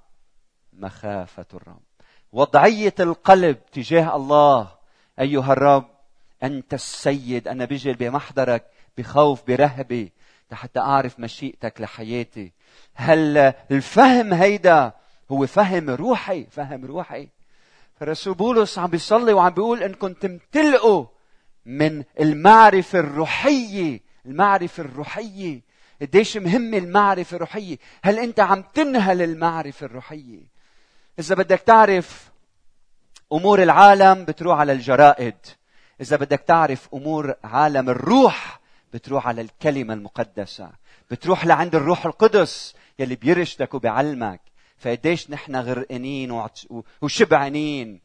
مخافة 0.73 1.47
الرب. 1.55 1.83
وضعية 2.33 2.95
القلب 3.01 3.67
تجاه 3.73 4.17
الله. 4.17 4.78
أيها 5.21 5.53
الرب 5.53 5.89
أنت 6.43 6.75
السيد 6.75 7.49
أنا 7.49 7.65
بجل 7.65 7.95
بمحضرك 7.95 8.65
بخوف 8.99 9.47
برهبة 9.47 10.09
حتى 10.53 10.81
أعرف 10.81 11.21
مشيئتك 11.21 11.81
لحياتي. 11.81 12.53
هل 12.95 13.39
الفهم 13.71 14.35
هيدا 14.35 14.93
هو 15.31 15.47
فهم 15.47 15.91
روحي؟ 15.91 16.47
فهم 16.51 16.85
روحي. 16.85 17.29
فرسول 18.01 18.35
بولس 18.35 18.79
عم 18.79 18.91
بيصلي 18.91 19.33
وعم 19.33 19.51
بيقول 19.51 19.83
انكم 19.83 20.13
تمتلئوا 20.13 21.07
من 21.67 22.05
المعرفة 22.21 22.99
الروحية. 22.99 24.01
المعرفة 24.27 24.83
الروحية. 24.83 25.61
قديش 26.03 26.37
مهمة 26.37 26.79
المعرفة 26.79 27.35
الروحية؟ 27.35 27.79
هل 28.03 28.19
أنت 28.19 28.41
عم 28.41 28.65
تنهل 28.75 29.23
المعرفة 29.23 29.87
الروحية؟ 29.87 30.41
إذا 31.19 31.35
بدك 31.35 31.61
تعرف 31.61 32.31
أمور 33.33 33.63
العالم 33.63 34.25
بتروح 34.25 34.59
على 34.59 34.73
الجرائد. 34.73 35.35
إذا 36.01 36.17
بدك 36.17 36.41
تعرف 36.41 36.89
أمور 36.95 37.35
عالم 37.45 37.91
الروح 37.91 38.61
بتروح 38.93 39.29
على 39.29 39.41
الكلمة 39.41 39.95
المقدسة. 39.95 40.71
بتروح 41.11 41.47
لعند 41.47 41.75
الروح 41.75 42.07
القدس 42.07 42.75
يلي 42.99 43.15
بيرشدك 43.15 43.75
وبيعلمك. 43.75 44.41
فقديش 44.79 45.31
نحن 45.31 45.57
غرقانين 45.57 46.49
وشبعانين 47.03 48.01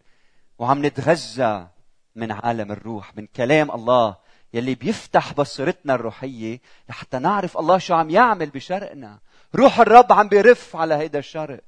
وعم 0.59 0.85
نتغذى 0.85 1.67
من 2.15 2.31
عالم 2.31 2.71
الروح 2.71 3.17
من 3.17 3.25
كلام 3.25 3.71
الله 3.71 4.15
يلي 4.53 4.75
بيفتح 4.75 5.33
بصيرتنا 5.33 5.95
الروحية 5.95 6.59
لحتى 6.89 7.19
نعرف 7.19 7.57
الله 7.57 7.77
شو 7.77 7.93
عم 7.93 8.09
يعمل 8.09 8.49
بشرقنا. 8.49 9.19
روح 9.55 9.79
الرب 9.79 10.13
عم 10.13 10.27
بيرف 10.27 10.75
على 10.75 10.93
هيدا 10.93 11.19
الشرق. 11.19 11.63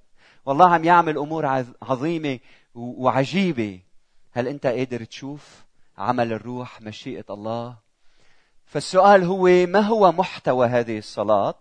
والله 0.45 0.73
عم 0.73 0.83
يعمل 0.83 1.17
أمور 1.17 1.65
عظيمة. 1.81 2.39
وعجيبة. 2.75 3.79
هل 4.31 4.47
أنت 4.47 4.67
قادر 4.67 5.03
تشوف 5.03 5.63
عمل 5.97 6.33
الروح 6.33 6.81
مشيئة 6.81 7.25
الله؟ 7.29 7.77
فالسؤال 8.65 9.23
هو 9.23 9.43
ما 9.65 9.79
هو 9.79 10.11
محتوى 10.11 10.67
هذه 10.67 10.97
الصلاة؟ 10.97 11.55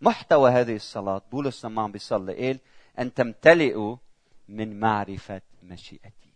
محتوى 0.00 0.50
هذه 0.50 0.76
الصلاة 0.76 1.22
بولس 1.32 1.64
لما 1.64 1.82
عم 1.82 1.92
بيصلي 1.92 2.46
قال 2.46 2.58
أن 2.98 3.14
تمتلئوا 3.14 3.96
من 4.48 4.80
معرفة 4.80 5.42
مشيئتي. 5.62 6.32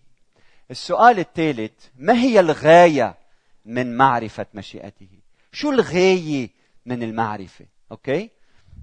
السؤال 0.71 1.19
الثالث 1.19 1.73
ما 1.97 2.15
هي 2.15 2.41
الغاية 2.41 3.19
من 3.65 3.97
معرفة 3.97 4.47
مشيئته؟ 4.55 5.09
شو 5.53 5.71
الغاية 5.71 6.51
من 6.87 7.03
المعرفة؟ 7.03 7.67
أوكي؟ 7.93 8.31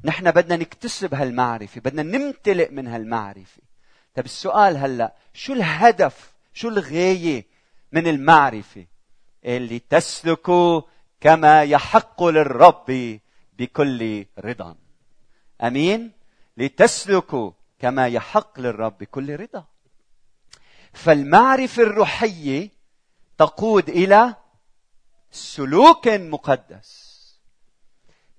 نحن 0.03 0.31
بدنا 0.31 0.55
نكتسب 0.55 1.13
هالمعرفة 1.13 1.81
بدنا 1.81 2.03
نمتلئ 2.03 2.71
من 2.71 2.87
هالمعرفة. 2.87 3.61
طب 4.17 4.25
السؤال 4.25 4.77
هلا 4.77 5.13
شو 5.33 5.53
الهدف 5.53 6.33
شو 6.53 6.69
الغاية 6.69 7.45
من 7.91 8.07
المعرفة؟ 8.07 8.85
اللي 9.45 9.79
تسلكوا 9.79 10.81
كما 11.21 11.63
يحق 11.63 12.23
للرب 12.23 13.19
بكل 13.59 14.25
رضا. 14.39 14.75
أمين؟ 15.61 16.11
لتسلكوا 16.57 17.51
كما 17.79 18.07
يحق 18.07 18.59
للرب 18.59 18.97
بكل 18.97 19.39
رضا. 19.39 19.65
فالمعرفة 20.93 21.83
الروحية 21.83 22.69
تقود 23.37 23.89
إلى 23.89 24.35
سلوك 25.31 26.07
مقدس. 26.07 27.17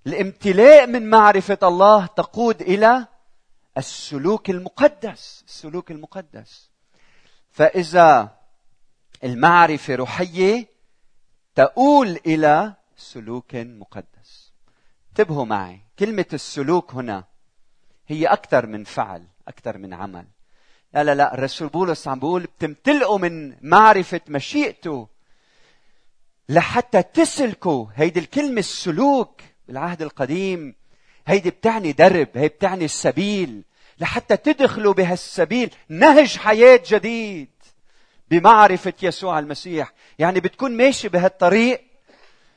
الامتلاء 0.06 0.86
من 0.86 1.10
معرفة 1.10 1.58
الله 1.62 2.06
تقود 2.06 2.62
إلى 2.62 3.06
السلوك 3.78 4.50
المقدس 4.50 5.44
السلوك 5.48 5.90
المقدس. 5.90 6.70
فإذا 7.50 8.38
المعرفة 9.24 9.94
روحية 9.94 10.68
تؤول 11.54 12.18
إلى 12.26 12.74
سلوك 12.96 13.54
مقدس. 13.54 14.52
انتبهوا 15.08 15.44
معي 15.44 15.80
كلمة 15.98 16.26
السلوك 16.32 16.94
هنا 16.94 17.24
هي 18.06 18.26
أكثر 18.26 18.66
من 18.66 18.84
فعل 18.84 19.26
أكثر 19.48 19.78
من 19.78 19.94
عمل. 19.94 20.26
لا 20.94 21.04
لا 21.04 21.14
لا 21.14 21.34
الرسول 21.34 21.68
بولس 21.68 22.08
عم 22.08 22.18
بيقول 22.18 22.42
بتمتلئوا 22.42 23.18
من 23.18 23.56
معرفة 23.68 24.20
مشيئته 24.28 25.08
لحتى 26.48 27.02
تسلكوا. 27.02 27.86
هيدي 27.94 28.20
الكلمة 28.20 28.58
السلوك 28.58 29.40
بالعهد 29.68 30.02
القديم 30.02 30.74
هيدي 31.28 31.50
بتعني 31.50 31.92
درب 31.92 32.28
هي 32.34 32.48
بتعني 32.48 32.84
السبيل. 32.84 33.62
لحتى 34.00 34.36
تدخلوا 34.36 34.94
بهالسبيل 34.94 35.74
نهج 35.88 36.36
حياة 36.36 36.82
جديد. 36.86 37.48
بمعرفة 38.30 38.92
يسوع 39.02 39.38
المسيح. 39.38 39.92
يعني 40.18 40.40
بتكون 40.40 40.76
ماشي 40.76 41.08
بهالطريق. 41.08 41.84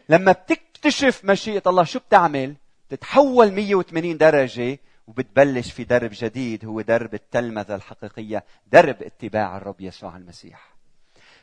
لما 0.09 0.31
بتكتشف 0.31 1.25
مشيئة 1.25 1.61
الله 1.67 1.83
شو 1.83 1.99
بتعمل؟ 1.99 2.55
تتحول 2.89 3.51
180 3.51 4.17
درجة 4.17 4.79
وبتبلش 5.07 5.71
في 5.71 5.83
درب 5.83 6.11
جديد. 6.13 6.65
هو 6.65 6.81
درب 6.81 7.13
التلمذة 7.13 7.75
الحقيقية 7.75 8.43
درب 8.67 9.03
اتباع 9.03 9.57
الرب 9.57 9.81
يسوع 9.81 10.17
المسيح. 10.17 10.75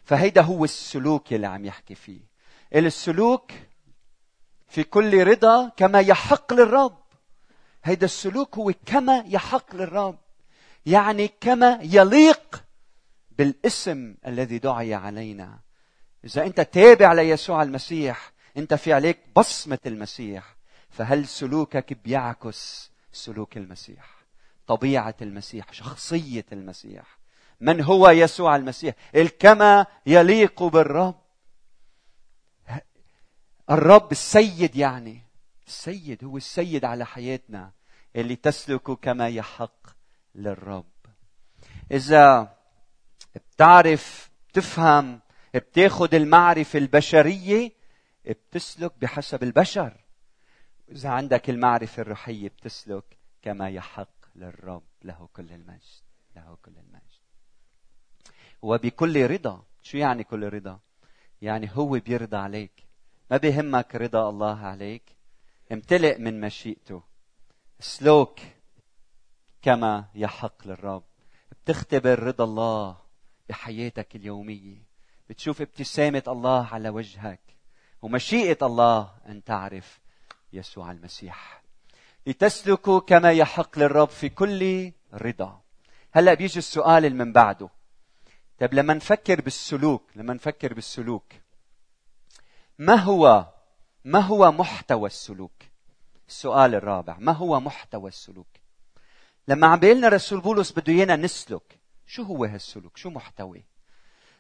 فهيدا 0.04 0.42
هو 0.42 0.64
السلوك 0.64 1.32
اللي 1.32 1.46
عم 1.46 1.64
يحكي 1.64 1.94
فيه. 1.94 2.20
السلوك 2.74 3.50
في 4.68 4.82
كل 4.82 5.26
رضا 5.26 5.68
كما 5.76 6.00
يحق 6.00 6.52
للرب. 6.52 7.07
هيدا 7.88 8.04
السلوك 8.04 8.58
هو 8.58 8.72
كما 8.86 9.24
يحق 9.26 9.76
للرب. 9.76 10.18
يعني 10.86 11.28
كما 11.40 11.78
يليق 11.82 12.64
بالاسم 13.30 14.14
الذي 14.26 14.58
دعي 14.58 14.94
علينا. 14.94 15.58
إذا 16.24 16.46
أنت 16.46 16.60
تابع 16.60 17.12
ليسوع 17.12 17.62
المسيح 17.62 18.32
أنت 18.56 18.74
في 18.74 18.92
عليك 18.92 19.18
بصمة 19.36 19.78
المسيح. 19.86 20.56
فهل 20.90 21.26
سلوكك 21.26 21.92
بيعكس 22.04 22.90
سلوك 23.12 23.56
المسيح؟ 23.56 24.18
طبيعة 24.66 25.16
المسيح 25.22 25.72
شخصية 25.72 26.46
المسيح. 26.52 27.18
من 27.60 27.80
هو 27.80 28.10
يسوع 28.10 28.56
المسيح؟ 28.56 28.94
الكما 29.14 29.86
يليق 30.06 30.62
بالرب. 30.62 31.20
الرب 33.70 34.12
السيد 34.12 34.76
يعني 34.76 35.22
السيد 35.66 36.24
هو 36.24 36.36
السيد 36.36 36.84
على 36.84 37.06
حياتنا. 37.06 37.77
اللي 38.20 38.36
تسلك 38.36 38.90
كما 38.90 39.28
يحق 39.28 39.86
للرب. 40.34 40.84
إذا 41.90 42.56
بتعرف 43.34 44.30
تفهم 44.52 45.20
بتاخد 45.54 46.14
المعرفة 46.14 46.78
البشرية 46.78 47.72
بتسلك 48.24 48.92
بحسب 49.00 49.42
البشر. 49.42 49.96
إذا 50.88 51.08
عندك 51.08 51.50
المعرفة 51.50 52.02
الروحية 52.02 52.48
بتسلك 52.48 53.04
كما 53.42 53.68
يحق 53.68 54.08
للرب. 54.36 54.82
له 55.02 55.28
كل 55.32 55.52
المجد 55.52 56.02
له 56.36 56.56
كل 56.62 56.72
المجد. 56.78 57.02
وبكل 58.62 59.30
رضا. 59.30 59.64
شو 59.82 59.98
يعني 59.98 60.24
كل 60.24 60.52
رضا؟ 60.52 60.80
يعني 61.42 61.70
هو 61.74 61.88
بيرضى 61.88 62.36
عليك. 62.36 62.84
ما 63.30 63.36
بيهمك 63.36 63.94
رضا 63.94 64.28
الله 64.30 64.58
عليك. 64.58 65.02
امتلئ 65.72 66.18
من 66.18 66.40
مشيئته. 66.40 67.02
سلوك 67.80 68.38
كما 69.62 70.04
يحق 70.14 70.66
للرب. 70.66 71.02
بتختبر 71.50 72.18
رضا 72.22 72.44
الله 72.44 72.96
بحياتك 73.48 74.16
اليومية. 74.16 74.76
بتشوف 75.30 75.60
ابتسامة 75.60 76.22
الله 76.28 76.66
على 76.66 76.88
وجهك. 76.88 77.40
ومشيئة 78.02 78.66
الله 78.66 79.10
أن 79.26 79.44
تعرف 79.44 80.00
يسوع 80.52 80.90
المسيح. 80.90 81.62
لتسلكوا 82.26 83.00
كما 83.00 83.32
يحق 83.32 83.78
للرب 83.78 84.08
في 84.08 84.28
كل 84.28 84.92
رضا. 85.14 85.60
هلأ 86.12 86.34
بيجي 86.34 86.58
السؤال 86.58 87.04
اللي 87.04 87.24
من 87.24 87.32
بعده. 87.32 87.68
طيب 88.60 88.74
لما 88.74 88.94
نفكر 88.94 89.40
بالسلوك 89.40 90.02
لما 90.16 90.34
نفكر 90.34 90.74
بالسلوك 90.74 91.32
ما 92.78 92.94
هو 92.94 93.46
ما 94.04 94.20
هو 94.20 94.52
محتوى 94.52 95.06
السلوك؟ 95.06 95.52
السؤال 96.28 96.74
الرابع. 96.74 97.16
ما 97.18 97.32
هو 97.32 97.60
محتوى 97.60 98.08
السلوك؟ 98.08 98.46
لما 99.48 99.66
عم 99.66 99.78
بيقلنا 99.78 100.08
رسول 100.08 100.40
بولس 100.40 100.72
بده 100.72 100.92
إيانا 100.92 101.16
نسلك 101.16 101.78
شو 102.06 102.22
هو 102.22 102.44
هالسلوك؟ 102.44 102.96
شو 102.96 103.10
محتوى؟ 103.10 103.64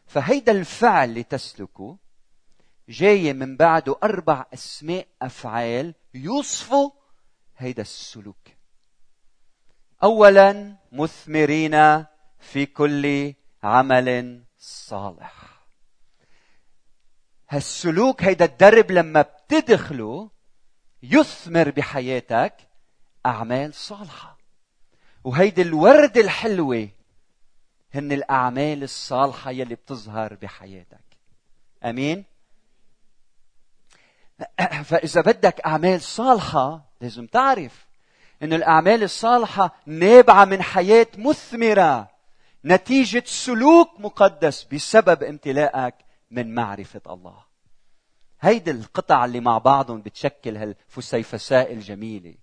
فهيدا 0.06 0.52
الفعل 0.52 1.08
اللي 1.08 1.22
تسلكه 1.22 1.98
جاي 2.88 3.32
من 3.32 3.56
بعده 3.56 3.96
أربع 4.02 4.46
أسماء 4.54 5.06
أفعال 5.22 5.94
يوصفوا 6.14 6.90
هيدا 7.56 7.82
السلوك. 7.82 8.48
اولا 10.02 10.76
مثمرين 10.92 12.04
في 12.38 12.66
كل 12.66 13.34
عمل 13.62 14.42
صالح. 14.58 15.58
هالسلوك 17.48 18.22
هيدا 18.22 18.44
الدرب 18.44 18.90
لما 18.90 19.22
بتدخله 19.22 20.30
يثمر 21.02 21.70
بحياتك 21.70 22.54
أعمال 23.26 23.74
صالحة. 23.74 24.38
وهيدي 25.24 25.62
الوردة 25.62 26.20
الحلوة 26.20 26.88
هن 27.94 28.12
الأعمال 28.12 28.82
الصالحة 28.82 29.50
يلي 29.50 29.74
بتظهر 29.74 30.34
بحياتك. 30.34 31.04
آمين؟ 31.84 32.24
فإذا 34.88 35.20
بدك 35.20 35.60
أعمال 35.60 36.00
صالحة 36.00 36.80
لازم 37.00 37.26
تعرف 37.26 37.86
ان 38.42 38.52
الأعمال 38.52 39.02
الصالحة 39.02 39.74
نابعة 39.86 40.44
من 40.44 40.62
حياة 40.62 41.06
مثمرة 41.18 42.10
نتيجة 42.64 43.22
سلوك 43.26 44.00
مقدس 44.00 44.64
بسبب 44.64 45.22
امتلاءك 45.22 45.94
من 46.30 46.54
معرفة 46.54 47.00
الله. 47.06 47.47
هيدي 48.40 48.70
القطع 48.70 49.24
اللي 49.24 49.40
مع 49.40 49.58
بعضهم 49.58 50.02
بتشكل 50.02 50.56
هالفسيفساء 50.56 51.72
الجميلة. 51.72 52.34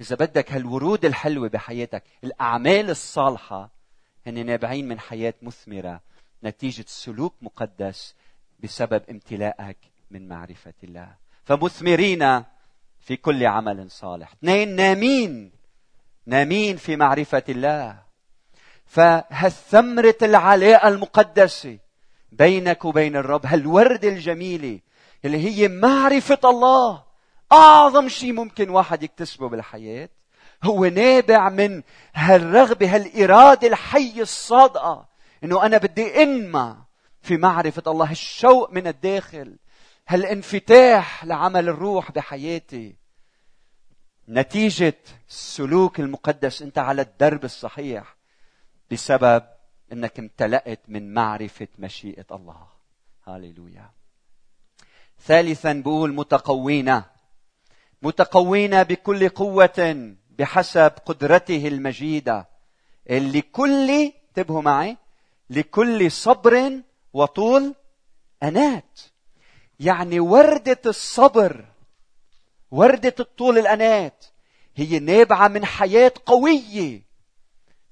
إذا 0.00 0.16
بدك 0.16 0.52
هالورود 0.52 1.04
الحلوة 1.04 1.48
بحياتك 1.48 2.02
الأعمال 2.24 2.90
الصالحة 2.90 3.70
هن 4.26 4.46
نابعين 4.46 4.88
من 4.88 5.00
حياة 5.00 5.34
مثمرة 5.42 6.00
نتيجة 6.44 6.84
سلوك 6.88 7.34
مقدس 7.42 8.14
بسبب 8.60 9.02
امتلاءك 9.10 9.76
من 10.10 10.28
معرفة 10.28 10.74
الله. 10.84 11.14
فمثمرين 11.44 12.44
في 13.00 13.16
كل 13.16 13.46
عمل 13.46 13.90
صالح. 13.90 14.32
اثنين 14.32 14.76
نامين. 14.76 15.52
نامين 16.26 16.76
في 16.76 16.96
معرفة 16.96 17.44
الله. 17.48 18.02
فهالثمرة 18.84 20.18
العلاقة 20.22 20.88
المقدسة 20.88 21.78
بينك 22.32 22.84
وبين 22.84 23.16
الرب 23.16 23.46
هالوردة 23.46 24.08
الجميلة 24.08 24.80
اللي 25.24 25.38
هي 25.38 25.68
معرفة 25.68 26.38
الله. 26.44 27.04
أعظم 27.52 28.08
شيء 28.08 28.32
ممكن 28.32 28.70
واحد 28.70 29.02
يكتسبه 29.02 29.48
بالحياة 29.48 30.08
هو 30.64 30.84
نابع 30.84 31.48
من 31.48 31.82
هالرغبة 32.14 32.94
هالإرادة 32.96 33.68
الحية 33.68 34.22
الصادقة. 34.22 35.08
إنه 35.44 35.66
أنا 35.66 35.78
بدي 35.78 36.22
أنمى 36.22 36.76
في 37.22 37.36
معرفة 37.36 37.82
الله 37.86 38.10
الشوق 38.10 38.72
من 38.72 38.86
الداخل 38.86 39.56
هالانفتاح 40.08 41.24
لعمل 41.24 41.68
الروح 41.68 42.12
بحياتي. 42.12 42.96
نتيجة 44.28 44.98
السلوك 45.28 46.00
المقدس 46.00 46.62
أنت 46.62 46.78
على 46.78 47.02
الدرب 47.02 47.44
الصحيح 47.44 48.16
بسبب 48.90 49.42
أنك 49.92 50.18
امتلأت 50.18 50.80
من 50.88 51.14
معرفة 51.14 51.68
مشيئة 51.78 52.26
الله. 52.30 52.66
هاليلويا 53.26 53.90
ثالثا 55.26 55.72
بقول 55.72 56.14
متقوين 56.14 57.02
متقوين 58.02 58.82
بكل 58.82 59.28
قوة 59.28 60.14
بحسب 60.38 60.92
قدرته 61.06 61.68
المجيدة. 61.68 62.48
لكل 63.10 63.90
انتبهوا 63.90 64.62
معي 64.62 64.96
لكل 65.50 66.10
صبر 66.10 66.80
وطول 67.12 67.74
أنات. 68.42 69.00
يعني 69.80 70.20
وردة 70.20 70.80
الصبر 70.86 71.64
وردة 72.70 73.14
الطول 73.20 73.58
الأنات 73.58 74.24
هي 74.76 74.98
نابعة 74.98 75.48
من 75.48 75.64
حياة 75.64 76.12
قوية. 76.26 77.02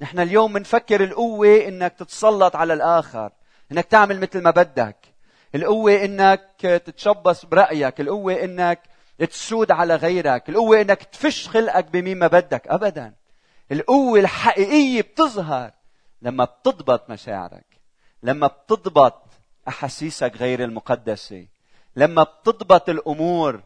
نحن 0.00 0.18
اليوم 0.20 0.52
بنفكر 0.52 1.04
القوة 1.04 1.68
إنك 1.68 1.92
تتسلط 1.98 2.56
على 2.56 2.72
الآخر 2.72 3.32
إنك 3.72 3.84
تعمل 3.84 4.20
مثل 4.20 4.42
ما 4.42 4.50
بدك. 4.50 4.96
القوة 5.54 6.04
إنك 6.04 6.56
تتشبص 6.60 7.44
برأيك 7.44 8.00
القوة 8.00 8.44
إنك 8.44 8.80
تسود 9.18 9.70
على 9.70 9.96
غيرك 9.96 10.48
القوة 10.48 10.80
إنك 10.80 11.02
تفش 11.02 11.48
خلقك 11.48 11.84
بمين 11.84 12.18
ما 12.18 12.26
بدك 12.26 12.68
ابدا. 12.68 13.14
القوة 13.72 14.20
الحقيقية 14.20 15.02
بتظهر 15.02 15.70
لما 16.22 16.44
بتضبط 16.44 17.10
مشاعرك 17.10 17.66
لما 18.22 18.46
بتضبط 18.46 19.22
أحاسيسك 19.68 20.32
غير 20.36 20.64
المقدسة 20.64 21.46
لما 21.96 22.22
بتضبط 22.22 22.88
الأمور 22.88 23.62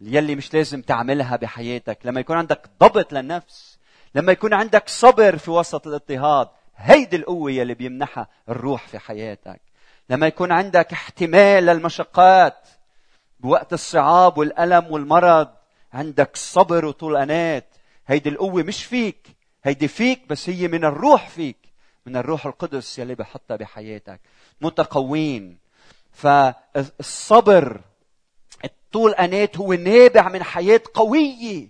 يلي 0.00 0.34
مش 0.34 0.54
لازم 0.54 0.82
تعملها 0.82 1.36
بحياتك 1.36 1.98
لما 2.04 2.20
يكون 2.20 2.36
عندك 2.36 2.70
ضبط 2.80 3.12
للنفس 3.12 3.78
لما 4.14 4.32
يكون 4.32 4.54
عندك 4.54 4.88
صبر 4.88 5.38
في 5.38 5.50
وسط 5.50 5.86
الاضطهاد. 5.86 6.48
هيدي 6.76 7.16
القوة 7.16 7.50
يلي 7.50 7.74
بيمنحها 7.74 8.28
الروح 8.48 8.86
في 8.86 8.98
حياتك. 8.98 9.60
لما 10.10 10.26
يكون 10.26 10.52
عندك 10.52 10.92
احتمال 10.92 11.66
للمشقات 11.66 12.68
بوقت 13.40 13.72
الصعاب 13.72 14.38
والألم 14.38 14.92
والمرض 14.92 15.48
عندك 15.92 16.36
صبر 16.36 16.84
وطول 16.84 17.16
أنات. 17.16 17.74
هيدي 18.06 18.28
القوة 18.28 18.62
مش 18.62 18.84
فيك 18.84 19.26
هيدي 19.64 19.88
فيك 19.88 20.28
بس 20.28 20.48
هي 20.48 20.68
من 20.68 20.84
الروح 20.84 21.28
فيك 21.28 21.56
من 22.06 22.16
الروح 22.16 22.46
القدس 22.46 22.98
يلي 22.98 23.14
بحطها 23.14 23.56
بحياتك. 23.56 24.20
متقوين. 24.60 25.58
فالصبر 26.12 27.80
الطول 28.64 29.14
أنات 29.14 29.56
هو 29.58 29.72
نابع 29.72 30.28
من 30.28 30.42
حياة 30.42 30.80
قوية. 30.94 31.68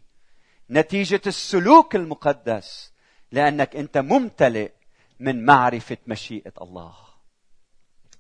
نتيجة 0.71 1.21
السلوك 1.27 1.97
المقدس. 1.97 2.93
لأنك 3.33 3.77
أنت 3.77 3.99
ممتلئ 3.99 4.71
من 5.21 5.45
معرفة 5.45 5.97
مشيئة 6.07 6.53
الله. 6.63 7.08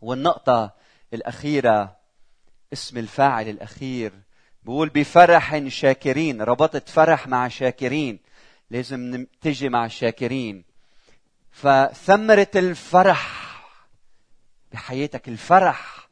والنقطة 0.00 0.74
الأخيرة 1.14 1.96
اسم 2.72 2.98
الفاعل 2.98 3.48
الأخير 3.48 4.12
بقول 4.62 4.88
بفرح 4.88 5.68
شاكرين 5.68 6.42
ربطت 6.42 6.88
فرح 6.88 7.26
مع 7.28 7.48
شاكرين 7.48 8.18
لازم 8.70 9.26
تجي 9.40 9.68
مع 9.68 9.84
الشاكرين 9.84 10.64
فثمرة 11.50 12.50
الفرح 12.56 13.48
بحياتك 14.72 15.28
الفرح 15.28 16.08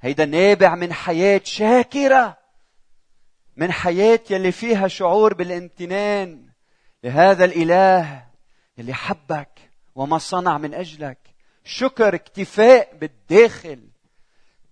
هيدا 0.00 0.24
نابع 0.24 0.74
من 0.74 0.92
حياة 0.92 1.40
شاكرة 1.44 2.38
من 3.58 3.72
حياة 3.72 4.20
يلي 4.30 4.52
فيها 4.52 4.88
شعور 4.88 5.34
بالامتنان. 5.34 6.48
لهذا 7.04 7.44
الإله 7.44 8.26
اللي 8.78 8.94
حبك 8.94 9.70
وما 9.94 10.18
صنع 10.18 10.58
من 10.58 10.74
أجلك. 10.74 11.18
شكر 11.68 12.14
اكتفاء 12.14 12.96
بالداخل. 12.96 13.88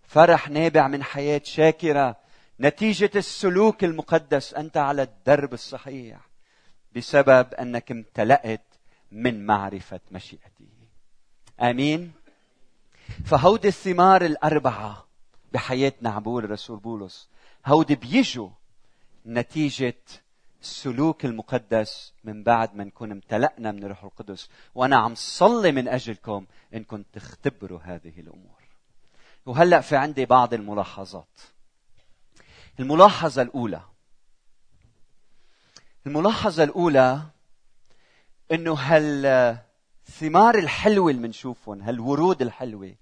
فرح 0.02 0.48
نابع 0.48 0.88
من 0.88 1.02
حياة 1.02 1.40
شاكرة. 1.44 2.16
نتيجة 2.60 3.10
السلوك 3.16 3.84
المقدس. 3.84 4.54
أنت 4.54 4.76
على 4.76 5.02
الدرب 5.02 5.52
الصحيح. 5.54 6.18
بسبب 6.96 7.54
أنك 7.54 7.90
امتلأت 7.90 8.64
من 9.12 9.46
معرفة 9.46 10.00
مشيئته. 10.10 10.66
آمين. 11.60 12.12
فهودي 13.24 13.68
الثمار 13.68 14.24
الأربعة 14.24 15.06
بحياتنا 15.52 16.10
عم 16.10 16.22
بقول 16.22 16.44
الرسول 16.44 16.78
بولس. 16.78 17.28
هودي 17.66 17.94
بيجوا 17.94 18.50
نتيجة 19.26 19.94
السلوك 20.66 21.24
المقدس 21.24 22.12
من 22.24 22.42
بعد 22.42 22.74
ما 22.74 22.84
نكون 22.84 23.12
امتلأنا 23.12 23.72
من 23.72 23.84
الروح 23.84 24.04
القدس. 24.04 24.48
وأنا 24.74 24.96
عم 24.96 25.14
صلي 25.14 25.72
من 25.72 25.88
أجلكم 25.88 26.46
إنكم 26.74 27.02
تختبروا 27.12 27.80
هذه 27.82 28.20
الأمور. 28.20 28.62
وهلأ 29.46 29.80
في 29.80 29.96
عندي 29.96 30.26
بعض 30.26 30.54
الملاحظات. 30.54 31.40
الملاحظة 32.80 33.42
الأولى. 33.42 33.82
الملاحظة 36.06 36.64
الأولى 36.64 37.22
إنه 38.52 38.74
هالثمار 38.74 40.58
الحلوة 40.58 41.10
اللي 41.10 41.22
بنشوفهم 41.22 41.82
هالورود 41.82 42.42
الحلوة 42.42 42.94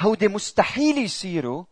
هودي 0.00 0.28
مستحيل 0.28 0.98
يصيروا 0.98 1.64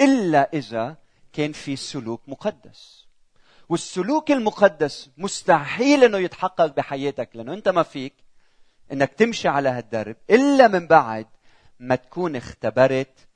إلا 0.00 0.50
إذا 0.52 0.96
كان 1.32 1.52
في 1.52 1.76
سلوك 1.76 2.22
مقدس. 2.26 3.05
والسلوك 3.68 4.30
المقدس 4.30 5.10
مستحيل 5.16 6.04
إنه 6.04 6.18
يتحقق 6.18 6.66
بحياتك 6.66 7.36
لأنه 7.36 7.54
أنت 7.54 7.68
ما 7.68 7.82
فيك 7.82 8.14
إنك 8.92 9.12
تمشي 9.12 9.48
على 9.48 9.68
هالدرب 9.68 10.16
إلا 10.30 10.68
من 10.68 10.86
بعد 10.86 11.26
ما 11.80 11.94
تكون 11.94 12.36
اختبرت 12.36 13.28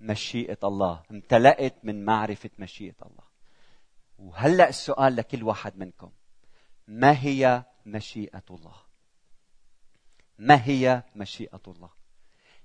مشيئة 0.00 0.58
الله 0.64 1.02
امتلأت 1.10 1.74
من 1.82 2.04
معرفة 2.04 2.50
مشيئة 2.58 2.96
الله. 3.02 3.24
وهلأ 4.18 4.68
السؤال 4.68 5.16
لكل 5.16 5.42
واحد 5.42 5.78
منكم 5.78 6.10
ما 6.88 7.22
هي 7.22 7.62
مشيئة 7.86 8.44
الله؟ 8.50 8.74
ما 10.38 10.62
هي 10.64 11.02
مشيئة 11.16 11.62
الله؟ 11.68 11.90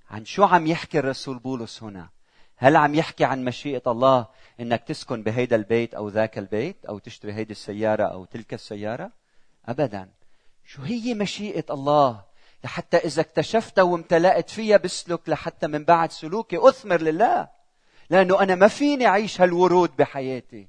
عن 0.09 0.25
شو 0.25 0.43
عم 0.43 0.67
يحكي 0.67 0.99
الرسول 0.99 1.39
بولس 1.39 1.83
هنا؟ 1.83 2.09
هل 2.63 2.75
عم 2.75 2.95
يحكي 2.95 3.25
عن 3.25 3.45
مشيئة 3.45 3.81
الله 3.87 4.27
إنك 4.59 4.83
تسكن 4.83 5.23
بهيدا 5.23 5.55
البيت 5.55 5.93
أو 5.93 6.09
ذاك 6.09 6.37
البيت 6.37 6.85
أو 6.85 6.99
تشتري 6.99 7.33
هيدي 7.33 7.51
السيارة 7.51 8.03
أو 8.03 8.25
تلك 8.25 8.53
السيارة؟ 8.53 9.11
ابدا. 9.65 10.09
شو 10.65 10.81
هي 10.81 11.13
مشيئة 11.13 11.65
الله؟ 11.69 12.21
لحتى 12.63 12.97
إذا 12.97 13.21
اكتشفتها 13.21 13.81
وامتلأت 13.81 14.49
فيها 14.49 14.77
بسلك 14.77 15.29
لحتى 15.29 15.67
من 15.67 15.83
بعد 15.83 16.11
سلوكي 16.11 16.69
أثمر 16.69 17.01
لله. 17.01 17.47
لأنه 18.09 18.41
أنا 18.41 18.55
ما 18.55 18.67
فيني 18.67 19.05
أعيش 19.05 19.41
هالورود 19.41 19.95
بحياتي. 19.95 20.67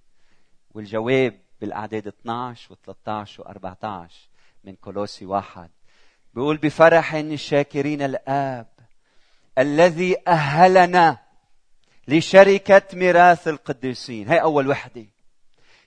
والجواب 0.74 1.40
بالأعداد 1.61 2.07
12 2.07 2.74
و13 2.74 3.44
و14 3.44 4.12
من 4.64 4.74
كولوسي 4.76 5.26
واحد 5.26 5.70
بيقول 6.35 6.57
بفرح 6.57 7.14
الشاكرين 7.14 8.02
الآب 8.02 8.66
الذي 9.59 10.16
أهلنا 10.28 11.23
لشركة 12.08 12.82
ميراث 12.92 13.48
القديسين. 13.48 14.28
هي 14.28 14.42
أول 14.42 14.68
وحدة. 14.68 15.06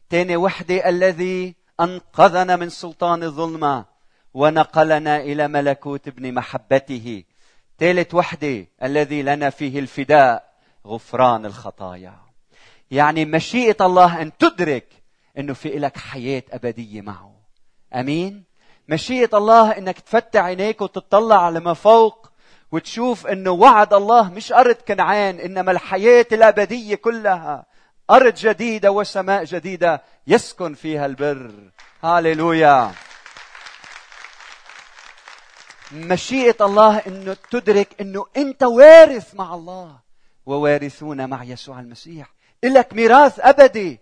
ثاني 0.10 0.38
وحدة 0.38 0.89
الذي 0.89 1.56
أنقذنا 1.80 2.56
من 2.56 2.69
سلطان 2.69 3.23
الظلمة 3.23 3.86
ونقلنا 4.34 5.17
إلى 5.17 5.47
ملكوت 5.47 6.08
ابن 6.08 6.34
محبته. 6.34 7.23
ثالث 7.80 8.13
وحدة 8.13 8.67
الذي 8.84 9.21
لنا 9.21 9.49
فيه 9.49 9.80
الفداء 9.80 10.53
غفران 10.88 11.45
الخطايا. 11.45 12.15
يعني 12.91 13.25
مشيئة 13.25 13.86
الله 13.86 14.21
أن 14.21 14.38
تدرك 14.38 14.88
أنه 15.38 15.53
في 15.53 15.69
لك 15.69 15.97
حياة 15.97 16.43
أبدية 16.51 17.01
معه. 17.01 17.32
أمين؟ 17.95 18.43
مشيئة 18.89 19.38
الله 19.38 19.77
أنك 19.77 19.99
تفتح 19.99 20.43
عينيك 20.43 20.82
وتطلع 20.82 21.45
على 21.45 21.60
ما 21.60 21.73
فوق 21.73 22.27
وتشوف 22.71 23.27
إنه 23.27 23.51
وعد 23.51 23.93
الله 23.93 24.30
مش 24.30 24.53
أرض 24.53 24.75
كنعان 24.75 25.39
إنما 25.39 25.71
الحياة 25.71 26.25
الأبدية 26.32 26.95
كلها 26.95 27.65
أرض 28.10 28.34
جديدة 28.34 28.91
وسماء 28.91 29.43
جديدة 29.43 30.01
يسكن 30.27 30.73
فيها 30.73 31.06
البر. 31.06 31.51
هاليلويا. 32.03 32.91
مشيئة 35.91 36.65
الله 36.65 36.97
إنه 36.97 37.38
تدرك 37.51 38.01
إنه 38.01 38.25
أنت 38.38 38.63
وارث 38.63 39.36
مع 39.36 39.56
الله 39.56 39.99
ووارثون 40.45 41.30
مع 41.30 41.43
يسوع 41.43 41.80
المسيح. 41.80 42.34
إلك 42.63 42.93
ميراث 42.93 43.39
أبدي. 43.39 43.99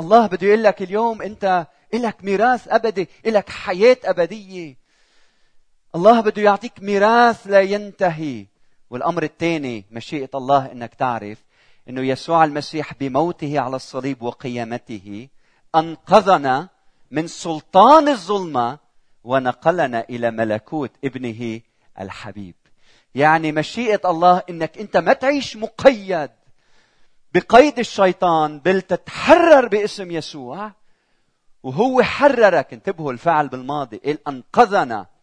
الله 0.00 0.26
بده 0.26 0.46
يقول 0.46 0.64
لك 0.64 0.82
اليوم 0.82 1.22
أنت 1.22 1.66
إلك 1.94 2.24
ميراث 2.24 2.68
أبدي 2.68 3.08
إلك 3.26 3.50
حياة 3.50 3.96
أبدية. 4.04 4.83
الله 5.94 6.20
بده 6.20 6.42
يعطيك 6.42 6.82
ميراث 6.82 7.46
لا 7.46 7.60
ينتهي 7.60 8.46
والأمر 8.90 9.22
الثاني 9.22 9.84
مشيئة 9.90 10.28
الله 10.34 10.72
إنك 10.72 10.94
تعرف 10.94 11.38
إنه 11.88 12.00
يسوع 12.00 12.44
المسيح 12.44 12.94
بموته 12.94 13.60
على 13.60 13.76
الصليب 13.76 14.22
وقيامته 14.22 15.28
أنقذنا 15.74 16.68
من 17.10 17.26
سلطان 17.26 18.08
الظلمة 18.08 18.78
ونقلنا 19.24 20.04
إلى 20.10 20.30
ملكوت 20.30 20.90
ابنه 21.04 21.60
الحبيب. 22.00 22.54
يعني 23.14 23.52
مشيئة 23.52 24.10
الله 24.10 24.42
إنك 24.50 24.78
أنت 24.78 24.96
ما 24.96 25.12
تعيش 25.12 25.56
مقيد 25.56 26.30
بقيد 27.34 27.78
الشيطان 27.78 28.58
بل 28.58 28.82
تتحرر 28.82 29.68
باسم 29.68 30.10
يسوع 30.10 30.72
وهو 31.62 32.02
حررك 32.02 32.72
انتبهوا 32.72 33.12
الفعل 33.12 33.48
بالماضي 33.48 33.96
قال 33.96 34.28
أنقذنا 34.28 35.13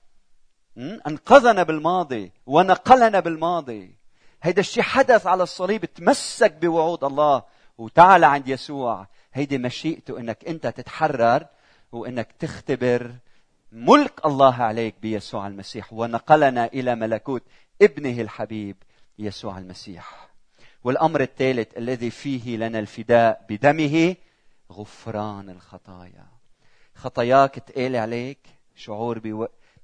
أنقذنا 0.77 1.63
بالماضي 1.63 2.31
ونقلنا 2.45 3.19
بالماضي. 3.19 3.95
هيدا 4.41 4.59
الشيء 4.59 4.83
حدث 4.83 5.27
على 5.27 5.43
الصليب 5.43 5.85
تمسك 5.85 6.53
بوعود 6.53 7.03
الله. 7.03 7.43
وتعال 7.77 8.23
عند 8.23 8.47
يسوع. 8.47 9.07
هيدي 9.33 9.57
مشيئته 9.57 10.19
إنك 10.19 10.45
أنت 10.45 10.67
تتحرر 10.67 11.45
وإنك 11.91 12.31
تختبر 12.39 13.11
ملك 13.71 14.25
الله 14.25 14.55
عليك 14.63 14.95
بيسوع 15.01 15.47
المسيح. 15.47 15.93
ونقلنا 15.93 16.65
إلى 16.65 16.95
ملكوت 16.95 17.43
ابنه 17.81 18.21
الحبيب 18.21 18.75
يسوع 19.19 19.57
المسيح. 19.57 20.29
والأمر 20.83 21.21
الثالث 21.21 21.77
الذي 21.77 22.09
فيه 22.09 22.57
لنا 22.57 22.79
الفداء 22.79 23.45
بدمه 23.49 24.15
غفران 24.71 25.49
الخطايا. 25.49 26.25
خطاياك 26.95 27.55
تقال 27.55 27.95
عليك 27.95 28.39
شعور 28.75 29.19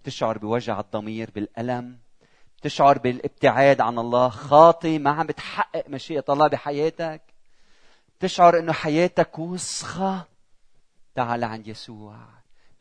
بو... 0.08 0.12
تشعر 0.12 0.38
بوجع 0.38 0.80
الضمير 0.80 1.32
بالألم 1.36 1.98
تشعر 2.62 2.98
بالابتعاد 2.98 3.82
عن 3.82 4.00
الله 4.00 4.30
خاطي 4.30 5.00
ما 5.00 5.10
عم 5.10 5.28
بتحقق 5.28 5.90
مشيئة 5.90 6.24
الله 6.30 6.48
بحياتك 6.48 7.22
تشعر 8.20 8.60
إنه 8.60 8.74
حياتك 8.74 9.40
وسخة. 9.40 10.26
تعال 11.16 11.44
عند 11.44 11.68
يسوع. 11.68 12.18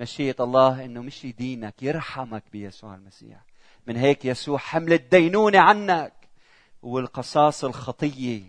مشيئة 0.01 0.37
الله 0.41 0.85
إنه 0.85 1.03
مش 1.03 1.25
يدينك 1.25 1.83
يرحمك 1.83 2.43
بيسوع 2.53 2.95
المسيح. 2.95 3.39
من 3.87 3.97
هيك 3.97 4.25
يسوع 4.25 4.59
حمل 4.59 4.93
الدينونة 4.93 5.59
عنك 5.59 6.13
والقصاص 6.83 7.65
الخطية 7.65 8.43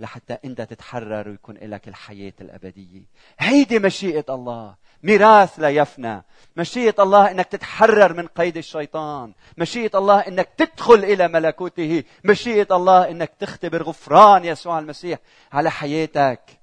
لحتى 0.00 0.38
إنت 0.44 0.60
تتحرر 0.60 1.28
ويكون 1.28 1.56
لك 1.56 1.88
الحياة 1.88 2.32
الأبدية. 2.40 3.02
هيدي 3.38 3.78
مشيئة 3.78 4.24
الله. 4.34 4.74
ميراث 5.02 5.60
لا 5.60 5.68
يفنى. 5.68 6.22
مشيئة 6.56 7.02
الله 7.02 7.30
إنك 7.30 7.46
تتحرر 7.46 8.12
من 8.12 8.26
قيد 8.26 8.56
الشيطان. 8.56 9.34
مشيئة 9.58 9.98
الله 9.98 10.20
إنك 10.20 10.48
تدخل 10.56 10.94
إلى 10.94 11.28
ملكوته. 11.28 12.04
مشيئة 12.24 12.76
الله 12.76 13.10
إنك 13.10 13.32
تختبر 13.38 13.82
غفران 13.82 14.44
يسوع 14.44 14.78
المسيح 14.78 15.18
على 15.52 15.70
حياتك. 15.70 16.60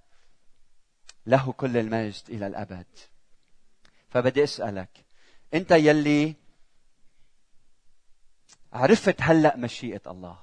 له 1.26 1.52
كل 1.52 1.78
المجد 1.78 2.23
إلى 2.30 2.47
الأبد. 2.47 2.86
فبدي 4.10 4.43
أسألك 4.43 4.89
أنت 5.54 5.71
يلي 5.71 6.36
عرفت 8.73 9.15
هلأ 9.19 9.58
مشيئة 9.58 10.02
الله. 10.08 10.38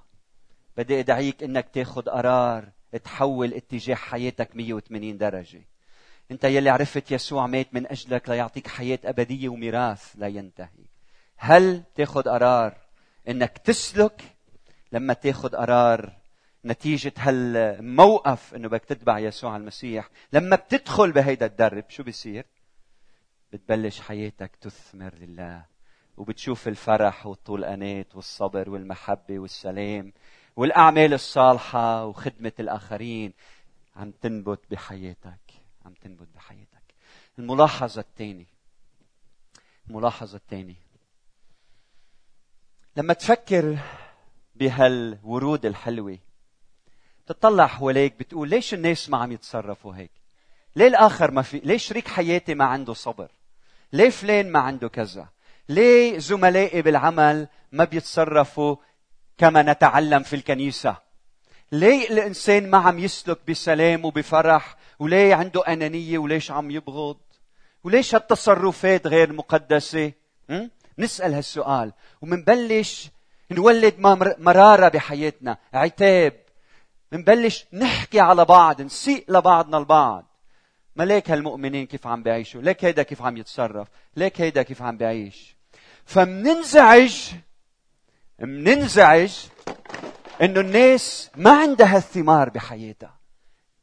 بدي 0.77 1.01
أدعيك 1.01 1.43
إنك 1.43 1.69
تاخذ 1.69 2.03
قرار 2.03 2.69
تحول 3.05 3.55
اتجاه 3.55 3.95
حياتك 3.95 4.57
180 4.57 5.19
درجة. 5.19 5.63
انت 6.31 6.45
يلي 6.45 6.71
عرفت 6.71 7.13
يسوع 7.13 7.47
مات 7.47 7.75
من 7.75 7.87
أجلك 7.87 8.29
ليعطيك 8.29 8.69
حياة 8.69 8.99
أبدية 9.05 9.49
وميراث 9.49 10.13
لا 10.15 10.27
ينتهي. 10.27 10.85
هل 11.37 11.83
تاخذ 11.95 12.23
قرار 12.23 12.77
إنك 13.29 13.59
تسلك؟ 13.59 14.23
لما 14.93 15.15
تاخذ 15.15 15.57
قرار 15.57 16.13
نتيجة 16.65 17.13
هالموقف 17.17 18.55
إنه 18.55 18.69
بدك 18.69 18.85
تتبع 18.85 19.19
يسوع 19.19 19.57
المسيح 19.57 20.09
لما 20.33 20.57
بتدخل 20.57 21.13
بهيدا 21.13 21.47
الدرب 21.47 21.85
شو 21.89 22.03
بيصير؟ 22.03 22.47
بتبلش 23.53 24.01
حياتك 24.01 24.57
تثمر 24.57 25.15
لله 25.15 25.65
وبتشوف 26.17 26.69
الفرح 26.69 27.27
والطولانات 27.27 28.17
والصبر 28.17 28.71
والمحبة 28.71 29.39
والسلام 29.39 30.13
والأعمال 30.57 31.15
الصالحة 31.15 32.07
وخدمة 32.07 32.53
الآخرين 32.61 33.33
عم 33.97 34.11
تنبت 34.11 34.61
بحياتك. 34.71 35.44
عم 35.85 35.95
تنبت 35.95 36.29
بحياتك. 36.35 36.95
الملاحظة 37.39 38.01
الثانية 38.01 38.47
الملاحظة 39.89 40.37
الثانية. 40.37 40.75
لما 42.97 43.15
تفكر 43.15 43.79
بهالورود 44.55 45.67
الحلوة 45.67 46.19
تطلع 47.27 47.67
حواليك 47.67 48.15
بتقول 48.19 48.49
ليش 48.49 48.75
الناس 48.75 49.11
ما 49.11 49.19
عم 49.19 49.33
يتصرفوا 49.33 49.95
هيك؟ 49.95 50.11
ليه 50.77 50.87
الآخر 50.87 51.31
ما 51.31 51.43
في 51.43 51.59
ليش 51.59 51.87
شريك 51.87 52.09
حياتي 52.09 52.55
ما 52.55 52.65
عنده 52.65 52.93
صبر؟ 52.95 53.31
ليه 53.93 54.11
فلان 54.11 54.53
ما 54.53 54.59
عنده 54.59 54.89
كذا؟ 54.89 55.29
ليه 55.69 56.19
زملائي 56.19 56.83
بالعمل 56.83 57.49
ما 57.73 57.85
بيتصرفوا 57.85 58.77
كما 59.39 59.63
نتعلم 59.63 60.23
في 60.23 60.37
الكنيسة؟ 60.37 60.97
ليه 61.73 62.09
الإنسان 62.11 62.71
ما 62.71 62.79
عم 62.79 62.99
يسلك 62.99 63.39
بسلام 63.49 64.05
وبفرح 64.05 64.77
وليه 64.99 65.35
عنده 65.35 65.67
أنانية 65.67 66.19
وليش 66.19 66.51
عم 66.51 66.71
يبغض؟ 66.71 67.17
وليش 67.85 68.15
هالتصرفات 68.15 69.07
غير 69.07 69.33
مقدسة؟ 69.33 70.13
نسأل 70.99 71.35
هالسؤال. 71.35 71.93
ومنبلش 72.23 73.11
نولد 73.51 73.95
مرارة 74.39 74.89
بحياتنا. 74.89 75.59
عتاب. 75.75 76.33
منبلش 77.13 77.67
نحكي 77.73 78.21
على 78.21 78.45
بعض 78.45 78.83
نسيء 78.83 79.25
لبعضنا 79.29 79.79
البعض. 79.79 80.25
ما 80.97 81.05
ليك 81.05 81.31
هالمؤمنين 81.31 81.87
كيف 81.87 82.07
عم 82.07 82.23
بيعيشوا 82.23 82.63
ليك 82.63 82.85
هيدا 82.85 83.03
كيف 83.03 83.23
عم 83.23 83.37
يتصرف؟ 83.37 83.89
ليك 84.17 84.41
هيدا 84.41 84.63
كيف 84.63 84.83
عم 84.83 84.97
بيعيش 84.97 85.57
فمننزعج 86.05 87.33
مننزعج 88.39 89.33
إنه 90.43 90.61
الناس 90.61 91.31
ما 91.37 91.51
عندها 91.51 91.97
الثمار 91.97 92.49
بحياتها. 92.49 93.19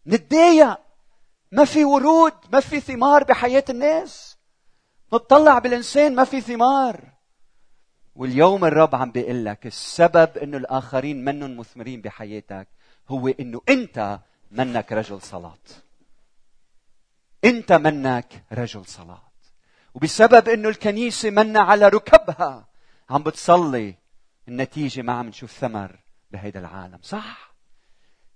نتضايق. 0.07 0.77
ما 1.51 1.65
في 1.65 1.85
ورود 1.85 2.33
ما 2.53 2.59
في 2.59 2.79
ثمار 2.79 3.23
بحياة 3.23 3.63
الناس. 3.69 4.37
نطلع 5.13 5.59
بالإنسان 5.59 6.15
ما 6.15 6.23
في 6.23 6.41
ثمار. 6.41 7.11
واليوم 8.15 8.65
الرب 8.65 8.95
عم 8.95 9.11
بيقول 9.11 9.45
لك 9.45 9.67
السبب 9.67 10.37
إنه 10.37 10.57
الآخرين 10.57 11.25
منهم 11.25 11.57
مثمرين 11.57 12.01
بحياتك 12.01 12.67
هو 13.09 13.27
إنه 13.27 13.61
أنت 13.69 14.19
منك 14.51 14.91
رجل 14.91 15.21
صلاة. 15.21 15.57
أنت 17.45 17.71
منك 17.71 18.43
رجل 18.51 18.85
صلاة. 18.85 19.31
وبسبب 19.93 20.49
إنه 20.49 20.69
الكنيسة 20.69 21.29
منا 21.29 21.59
على 21.59 21.87
ركبها 21.87 22.67
عم 23.09 23.23
بتصلي 23.23 23.95
النتيجة 24.47 25.01
ما 25.01 25.13
عم 25.13 25.27
نشوف 25.27 25.51
ثمر 25.51 25.99
بهيدا 26.31 26.59
العالم 26.59 26.99
صح؟ 27.01 27.50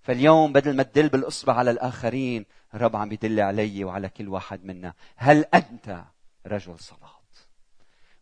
فاليوم 0.06 0.54
بدل 0.54 0.76
ما 0.76 0.84
تدل 0.84 1.10
بالأصبع 1.10 1.54
على 1.54 1.72
الآخرين 1.72 2.46
الرب 2.74 2.96
عم 2.96 3.12
يدل 3.12 3.40
علي 3.40 3.84
وعلى 3.84 4.10
كل 4.10 4.28
واحد 4.28 4.66
منا. 4.66 4.94
هل 5.16 5.46
أنت 5.54 6.04
رجل 6.48 6.80
صلاه 6.80 7.16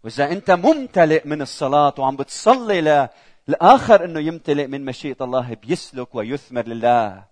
وإذا 0.04 0.32
أنت 0.32 0.52
ممتلئ 0.52 1.28
من 1.28 1.42
الصلاه 1.42 1.94
وعم 1.98 2.16
بتصلي 2.16 3.10
للاخر 3.48 4.06
إنه 4.06 4.20
يمتلئ 4.20 4.68
من 4.68 4.86
مشيئة 4.86 5.24
الله 5.24 5.54
بيسلك 5.54 6.16
ويثمر 6.16 6.68
لله. 6.68 7.24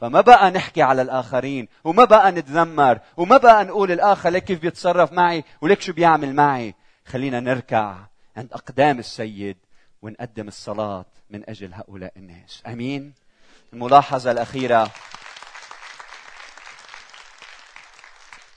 فما 0.00 0.20
بقى 0.20 0.50
نحكي 0.50 0.82
على 0.82 1.02
الآخرين 1.02 1.68
وما 1.84 2.04
بقى 2.04 2.32
نتذمر 2.32 2.98
وما 3.16 3.36
بقى 3.36 3.64
نقول 3.64 3.92
الآخر 3.92 4.30
ليك 4.30 4.44
كيف 4.44 4.60
بيتصرف 4.60 5.12
معي 5.12 5.44
وليك 5.60 5.80
شو 5.80 5.92
بيعمل 5.92 6.34
معي. 6.34 6.74
خلينا 7.06 7.40
نركع 7.40 7.96
عند 8.36 8.52
أقدام 8.52 8.98
السيد 8.98 9.56
ونقدم 10.02 10.48
الصلاة 10.48 11.04
من 11.30 11.48
أجل 11.48 11.74
هؤلاء 11.74 12.12
الناس. 12.16 12.62
آمين؟ 12.66 13.23
الملاحظة 13.74 14.30
الأخيرة. 14.30 14.90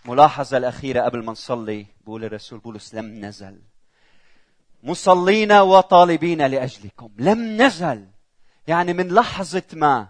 ملاحظة 0.06 0.58
الأخيرة 0.58 1.02
قبل 1.02 1.26
ما 1.26 1.32
نصلي 1.32 1.86
بقول 2.02 2.26
الرسول 2.26 2.60
بولس 2.60 2.96
لم 2.96 3.26
نزل. 3.26 3.62
مصلين 4.84 5.52
وطالبين 5.52 6.42
لأجلكم. 6.42 7.10
لم 7.18 7.62
نزل. 7.62 8.08
يعني 8.68 8.94
من 8.94 9.08
لحظة 9.14 9.64
ما 9.74 10.08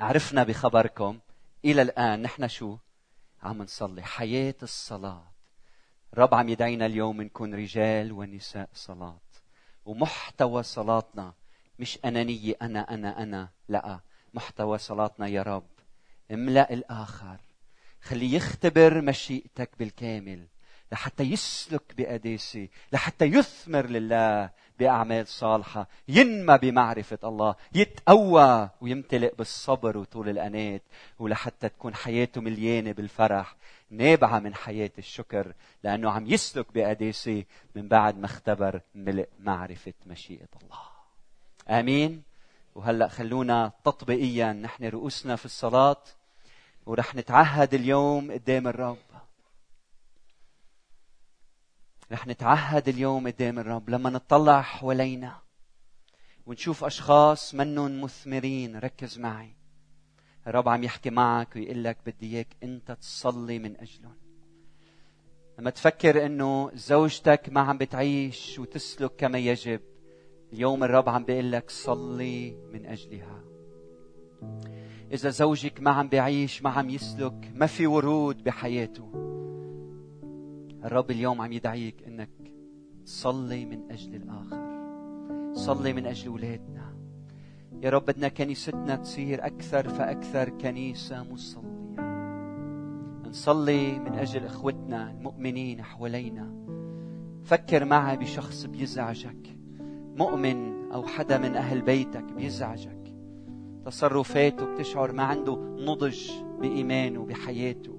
عرفنا 0.00 0.42
بخبركم 0.42 1.18
إلى 1.64 1.82
الآن 1.82 2.22
نحن 2.22 2.48
شو؟ 2.48 2.76
عم 3.42 3.62
نصلي. 3.62 4.02
حياة 4.02 4.54
الصلاة. 4.62 5.32
رب 6.14 6.34
عم 6.34 6.48
يدعينا 6.48 6.86
اليوم 6.86 7.22
نكون 7.22 7.54
رجال 7.54 8.12
ونساء 8.12 8.68
صلاة. 8.74 9.20
ومحتوى 9.84 10.62
صلاتنا 10.62 11.32
مش 11.78 11.98
أنانية 12.04 12.54
أنا 12.62 12.94
أنا 12.94 13.22
أنا. 13.22 13.48
لا 13.68 14.00
محتوى 14.34 14.78
صلاتنا 14.78 15.26
يا 15.26 15.42
رب. 15.42 15.66
املأ 16.32 16.72
الآخر. 16.72 17.36
خليه 18.02 18.36
يختبر 18.36 19.00
مشيئتك 19.00 19.70
بالكامل 19.78 20.46
لحتى 20.92 21.22
يسلك 21.22 21.82
بقداسة 21.98 22.68
لحتى 22.92 23.24
يثمر 23.24 23.86
لله 23.86 24.50
بأعمال 24.78 25.26
صالحة 25.26 25.88
ينمى 26.08 26.58
بمعرفة 26.58 27.18
الله 27.24 27.54
يتقوى 27.74 28.70
ويمتلئ 28.80 29.34
بالصبر 29.34 29.98
وطول 29.98 30.28
الأنات 30.28 30.82
ولحتى 31.18 31.68
تكون 31.68 31.94
حياته 31.94 32.40
مليانة 32.40 32.92
بالفرح 32.92 33.56
نابعة 33.90 34.38
من 34.38 34.54
حياة 34.54 34.90
الشكر 34.98 35.52
لأنه 35.84 36.10
عم 36.10 36.26
يسلك 36.26 36.66
بقداسة 36.74 37.44
من 37.74 37.88
بعد 37.88 38.18
ما 38.18 38.26
اختبر 38.26 38.80
ملء 38.94 39.28
معرفة 39.40 39.94
مشيئة 40.06 40.48
الله. 40.62 40.97
آمين. 41.70 42.22
وهلأ 42.74 43.08
خلونا 43.08 43.72
تطبيقيا 43.84 44.52
نحن 44.52 44.84
رؤوسنا 44.84 45.36
في 45.36 45.44
الصلاة 45.44 46.02
ورح 46.86 47.14
نتعهد 47.14 47.74
اليوم 47.74 48.32
قدام 48.32 48.68
الرب. 48.68 48.98
رح 52.12 52.26
نتعهد 52.26 52.88
اليوم 52.88 53.26
قدام 53.26 53.58
الرب. 53.58 53.90
لما 53.90 54.10
نطلع 54.10 54.62
حوالينا 54.62 55.38
ونشوف 56.46 56.84
أشخاص 56.84 57.54
منهم 57.54 58.00
مثمرين 58.00 58.78
ركز 58.78 59.18
معي. 59.18 59.54
الرب 60.46 60.68
عم 60.68 60.84
يحكي 60.84 61.10
معك 61.10 61.56
ويقول 61.56 61.84
لك 61.84 61.98
بدي 62.06 62.36
إياك 62.36 62.48
أنت 62.62 62.92
تصلي 62.92 63.58
من 63.58 63.76
أجلهم. 63.76 64.16
لما 65.58 65.70
تفكر 65.70 66.26
إنه 66.26 66.70
زوجتك 66.74 67.48
ما 67.48 67.60
عم 67.60 67.78
بتعيش 67.78 68.58
وتسلك 68.58 69.16
كما 69.16 69.38
يجب 69.38 69.80
اليوم 70.52 70.84
الرب 70.84 71.08
عم 71.08 71.24
بيقول 71.24 71.52
لك 71.52 71.70
صلي 71.70 72.56
من 72.72 72.86
أجلها. 72.86 73.44
إذا 75.12 75.30
زوجك 75.30 75.80
ما 75.80 75.90
عم 75.90 76.08
بيعيش 76.08 76.62
ما 76.62 76.70
عم 76.70 76.90
يسلك 76.90 77.52
ما 77.54 77.66
في 77.66 77.86
ورود 77.86 78.44
بحياته 78.44 79.08
الرب 80.84 81.10
اليوم 81.10 81.40
عم 81.40 81.52
يدعيك 81.52 82.02
إنك 82.06 82.30
تصلي 83.06 83.64
من 83.64 83.90
أجل 83.90 84.14
الآخر. 84.14 84.68
صلي 85.54 85.92
من 85.92 86.06
أجل 86.06 86.28
أولادنا. 86.28 86.96
يا 87.82 87.90
رب 87.90 88.04
بدنا 88.04 88.28
كنيستنا 88.28 88.96
تصير 88.96 89.46
أكثر 89.46 89.88
فأكثر 89.88 90.48
كنيسة 90.48 91.22
مصلية. 91.22 91.68
نصلي 93.28 93.98
من 93.98 94.12
أجل 94.12 94.44
إخوتنا 94.44 95.10
المؤمنين 95.10 95.82
حوالينا. 95.82 96.54
فكر 97.44 97.84
معي 97.84 98.16
بشخص 98.16 98.66
بيزعجك. 98.66 99.57
مؤمن 100.18 100.90
أو 100.92 101.02
حدا 101.02 101.38
من 101.38 101.56
أهل 101.56 101.82
بيتك 101.82 102.24
بيزعجك. 102.32 103.14
تصرفاته 103.84 104.74
بتشعر 104.74 105.12
ما 105.12 105.22
عنده 105.22 105.56
نضج 105.78 106.30
بإيمانه 106.60 107.24
بحياته 107.24 107.98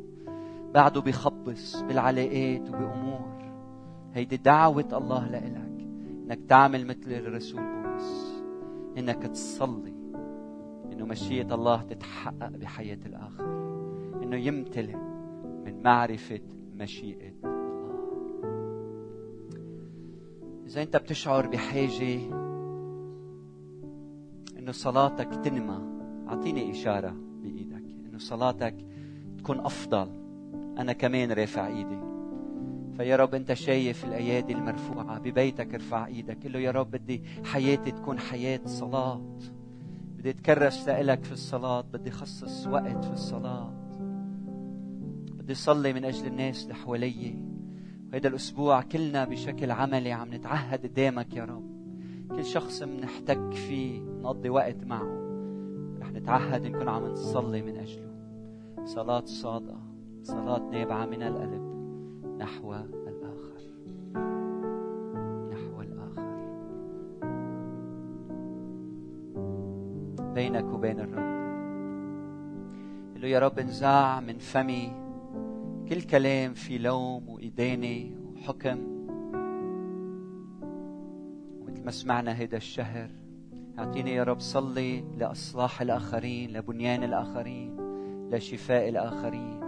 بعده 0.73 1.01
بيخبص 1.01 1.81
بالعلاقات 1.81 2.69
وبأمور. 2.69 3.39
هيدي 4.13 4.37
دعوة 4.37 4.87
الله 4.93 5.27
لإلك 5.27 5.87
إنك 6.25 6.39
تعمل 6.49 6.87
مثل 6.87 7.11
الرسول 7.11 7.61
بولس. 7.61 8.41
إنك 8.97 9.23
تصلي 9.23 9.93
إنه 10.91 11.05
مشيئة 11.05 11.55
الله 11.55 11.81
تتحقق 11.81 12.49
بحياة 12.49 12.99
الآخر. 13.05 13.45
إنه 14.23 14.35
يمتلئ 14.35 14.97
من 15.65 15.83
معرفة 15.83 16.41
مشيئة 16.75 17.48
إذا 20.69 20.81
أنت 20.81 20.97
بتشعر 20.97 21.47
بحاجة 21.47 22.19
إنه 24.57 24.71
صلاتك 24.71 25.27
تنمى 25.43 25.79
أعطيني 26.27 26.71
إشارة 26.71 27.15
بإيدك 27.41 27.83
إنه 28.09 28.17
صلاتك 28.17 28.75
تكون 29.37 29.59
أفضل. 29.59 30.09
أنا 30.77 30.93
كمان 30.93 31.31
رافع 31.31 31.67
إيدي. 31.67 31.99
فيا 32.97 33.15
رب 33.15 33.35
أنت 33.35 33.53
شايف 33.53 34.05
الايادي 34.05 34.53
المرفوعة 34.53 35.19
ببيتك 35.19 35.73
ارفع 35.73 36.05
إيدك. 36.05 36.43
قل 36.43 36.53
له 36.53 36.59
يا 36.59 36.71
رب 36.71 36.91
بدي 36.91 37.23
حياتي 37.43 37.91
تكون 37.91 38.19
حياة 38.19 38.61
صلاة. 38.65 39.21
بدي 40.17 40.29
أتكرس 40.29 40.89
لك 40.89 41.23
في 41.23 41.31
الصلاة 41.31 41.81
بدي 41.81 42.11
خصص 42.11 42.67
وقت 42.67 43.05
في 43.05 43.13
الصلاة. 43.13 43.73
بدي 45.33 45.53
صلي 45.53 45.93
من 45.93 46.05
أجل 46.05 46.27
الناس 46.27 46.63
اللي 46.63 46.75
حوالي 46.75 47.48
وهذا 48.13 48.27
الأسبوع 48.27 48.81
كلنا 48.81 49.25
بشكل 49.25 49.71
عملي 49.71 50.11
عم 50.11 50.33
نتعهد 50.33 50.83
قدامك 50.83 51.35
يا 51.35 51.45
رب. 51.45 51.69
كل 52.31 52.45
شخص 52.45 52.83
بنحتك 52.83 53.53
فيه 53.53 54.01
نقضي 54.01 54.49
وقت 54.49 54.83
معه. 54.83 55.29
رح 56.01 56.11
نتعهد 56.11 56.67
نكون 56.67 56.89
عم 56.89 57.05
نصلي 57.05 57.61
من 57.61 57.77
أجله. 57.77 58.09
صلاة 58.85 59.25
صادقة 59.25 59.79
صلاة 60.23 60.69
نابعة 60.71 61.05
من 61.05 61.21
القلب 61.23 61.61
نحو 62.39 62.73
الآخر. 62.73 63.61
نحو 65.51 65.81
الآخر. 65.81 66.39
بينك 70.33 70.73
وبين 70.73 70.99
الرب. 70.99 71.29
قل 73.15 73.21
له 73.21 73.27
يا 73.27 73.39
رب 73.39 73.59
انزع 73.59 74.19
من 74.19 74.37
فمي 74.37 75.08
كل 75.89 76.01
كلام 76.01 76.53
في 76.53 76.77
لوم 76.77 77.29
وإدانة 77.29 78.11
وحكم. 78.35 78.79
ومثل 81.61 81.85
ما 81.85 81.91
سمعنا 81.91 82.37
هيدا 82.37 82.57
الشهر 82.57 83.09
أعطيني 83.79 84.11
يا 84.11 84.23
رب 84.23 84.39
صلي 84.39 85.03
لإصلاح 85.17 85.81
الآخرين 85.81 86.57
لبنيان 86.57 87.03
الآخرين 87.03 87.77
لشفاء 88.29 88.89
الآخرين. 88.89 89.59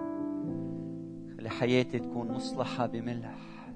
خلي 1.38 1.50
حياتي 1.50 2.00
تكون 2.00 2.32
مصلحة 2.32 2.86
بملح 2.86 3.72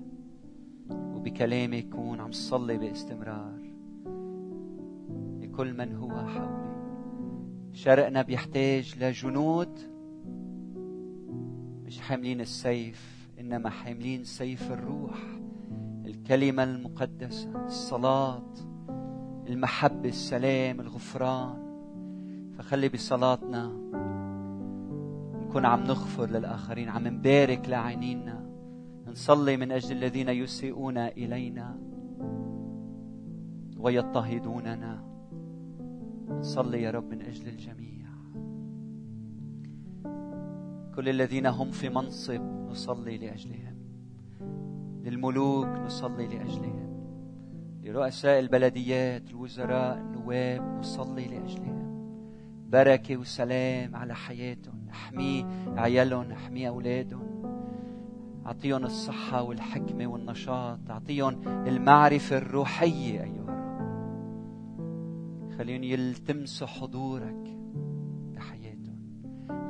وبكلامي 0.91 1.77
يكون 1.77 2.19
عم 2.19 2.31
صلي 2.31 2.77
باستمرار 2.77 3.59
لكل 5.41 5.73
من 5.73 5.95
هو 5.95 6.27
حولي. 6.27 6.75
شرقنا 7.73 8.21
بيحتاج 8.21 8.95
لجنود 9.03 9.94
مش 11.85 11.99
حاملين 11.99 12.41
السيف 12.41 13.29
إنما 13.39 13.69
حاملين 13.69 14.23
سيف 14.23 14.71
الروح 14.71 15.21
الكلمة 16.05 16.63
المقدسة 16.63 17.65
الصلاة 17.65 18.53
المحبة 19.47 20.09
السلام 20.09 20.79
الغفران. 20.79 21.65
فخلي 22.57 22.89
بصلاتنا 22.89 23.67
نكون 25.41 25.65
عم 25.65 25.83
نغفر 25.83 26.29
للآخرين 26.29 26.89
عم 26.89 27.07
نبارك 27.07 27.69
لعينينا 27.69 28.45
نصلي 29.07 29.57
من 29.57 29.71
أجل 29.71 29.97
الذين 29.97 30.29
يسيئون 30.29 30.97
إلينا 30.97 31.79
ويضطهدوننا. 33.77 35.05
نصلي 36.29 36.81
يا 36.81 36.91
رب 36.91 37.09
من 37.09 37.21
أجل 37.21 37.47
الجميع. 37.47 37.94
كل 40.95 41.09
الذين 41.09 41.45
هم 41.45 41.71
في 41.71 41.89
منصب 41.89 42.41
نصلي 42.69 43.17
لأجلهم. 43.17 43.75
للملوك 45.03 45.67
نصلي 45.67 46.27
لأجلهم. 46.27 46.85
لرؤساء 47.83 48.39
البلديات 48.39 49.29
الوزراء 49.29 49.97
النواب 49.97 50.61
نصلي 50.79 51.25
لأجلهم. 51.25 51.85
بركة 52.69 53.17
وسلام 53.17 53.95
على 53.95 54.15
حياتهم. 54.15 54.87
احمي 54.91 55.45
عيالهم 55.77 56.31
احمي 56.31 56.67
أولادهم. 56.67 57.27
أعطيهم 58.45 58.83
الصحة 58.85 59.41
والحكمة 59.41 60.07
والنشاط. 60.07 60.79
أعطيهم 60.89 61.47
المعرفة 61.47 62.37
الروحية 62.37 63.23
أيها 63.23 63.43
الرب. 63.43 63.55
خليهم 65.57 65.83
يلتمسوا 65.83 66.67
حضورك. 66.67 67.54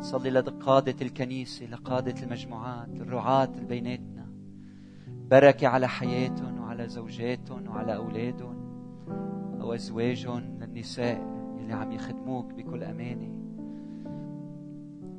صلي 0.05 0.29
لقادة 0.29 0.95
الكنيسة 1.01 1.65
لقادة 1.65 2.23
المجموعات 2.23 2.87
للرعاة 2.89 3.49
بيناتنا. 3.69 4.27
بركة 5.07 5.67
على 5.67 5.87
حياتهم 5.87 6.59
وعلى 6.59 6.87
زوجاتهم 6.87 7.67
وعلى 7.67 7.95
أولادهم 7.95 8.55
أو 9.61 9.73
أزواجهم 9.73 10.59
للنساء 10.61 11.21
اللي 11.59 11.73
عم 11.73 11.91
يخدموك 11.91 12.53
بكل 12.53 12.83
أمانة. 12.83 13.31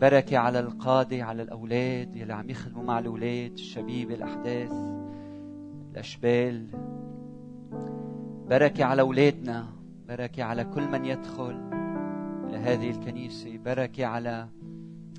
بركة 0.01 0.39
على 0.39 0.61
القادة 0.61 1.25
على 1.25 1.43
الأولاد 1.43 2.17
اللي 2.17 2.35
عم 2.35 2.51
يخدموا 2.51 2.85
مع 2.85 2.99
الأولاد 2.99 3.53
الشبيبة 3.53 4.15
الأحداث 4.15 4.73
الأشبال. 5.93 6.67
بركة 8.49 8.85
على 8.85 9.03
أولادنا 9.03 9.67
بركة 10.09 10.43
على 10.43 10.65
كل 10.65 10.89
من 10.89 11.05
يدخل 11.05 11.71
إلى 12.49 12.57
هذه 12.57 12.91
الكنيسة. 12.91 13.59
بركة 13.65 14.07
على 14.07 14.49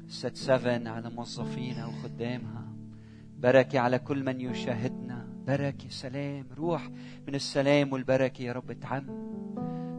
ست 0.08 0.36
سفن 0.36 0.88
على 0.88 1.10
موظفينها 1.10 1.86
وخدامها. 1.86 2.68
بركة 3.40 3.80
على 3.80 4.00
كل 4.00 4.24
من 4.24 4.42
يشاهدنا. 4.42 5.28
بركة 5.48 5.90
سلام. 5.90 6.46
روح 6.58 6.90
من 7.28 7.36
السلام 7.36 7.94
والبركة 7.94 8.42
يا 8.42 8.54
رب 8.54 8.72
تعم. 8.72 9.06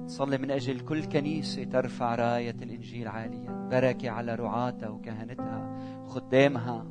صلي 0.06 0.38
من 0.38 0.50
أجل 0.50 0.80
كل 0.80 1.04
كنيسة 1.04 1.64
ترفع 1.64 2.14
راية 2.14 2.56
الإنجيل 2.62 3.08
عاليا. 3.08 3.68
بركة 3.70 4.10
على 4.10 4.34
رعاتها 4.34 4.88
وكهنتها 4.88 5.78
وخدامها 6.04 6.86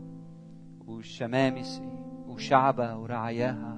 والشمامسة 0.88 1.84
وشعبها 2.28 2.96
ورعاياها. 2.96 3.78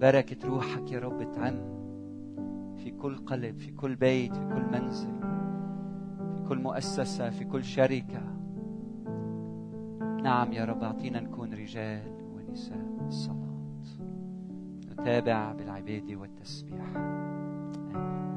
بركة 0.00 0.48
روحك 0.48 0.92
يا 0.92 0.98
رب 0.98 1.32
تعم. 1.32 1.78
في 2.76 2.90
كل 2.90 3.16
قلب 3.16 3.58
في 3.58 3.70
كل 3.70 3.96
بيت 3.96 4.36
في 4.36 4.40
كل 4.40 4.80
منزل. 4.80 5.27
كل 6.48 6.58
مؤسسة 6.58 7.30
في 7.30 7.44
كل 7.44 7.64
شركة. 7.64 8.22
نعم 10.22 10.52
يا 10.52 10.64
رب 10.64 10.82
أعطينا 10.82 11.20
نكون 11.20 11.54
رجال 11.54 12.02
ونساء 12.34 12.86
الصلاة. 13.06 13.48
نتابع 14.92 15.52
بالعبادة 15.52 16.16
والتسبيح. 16.16 16.96
آمين. 16.96 18.27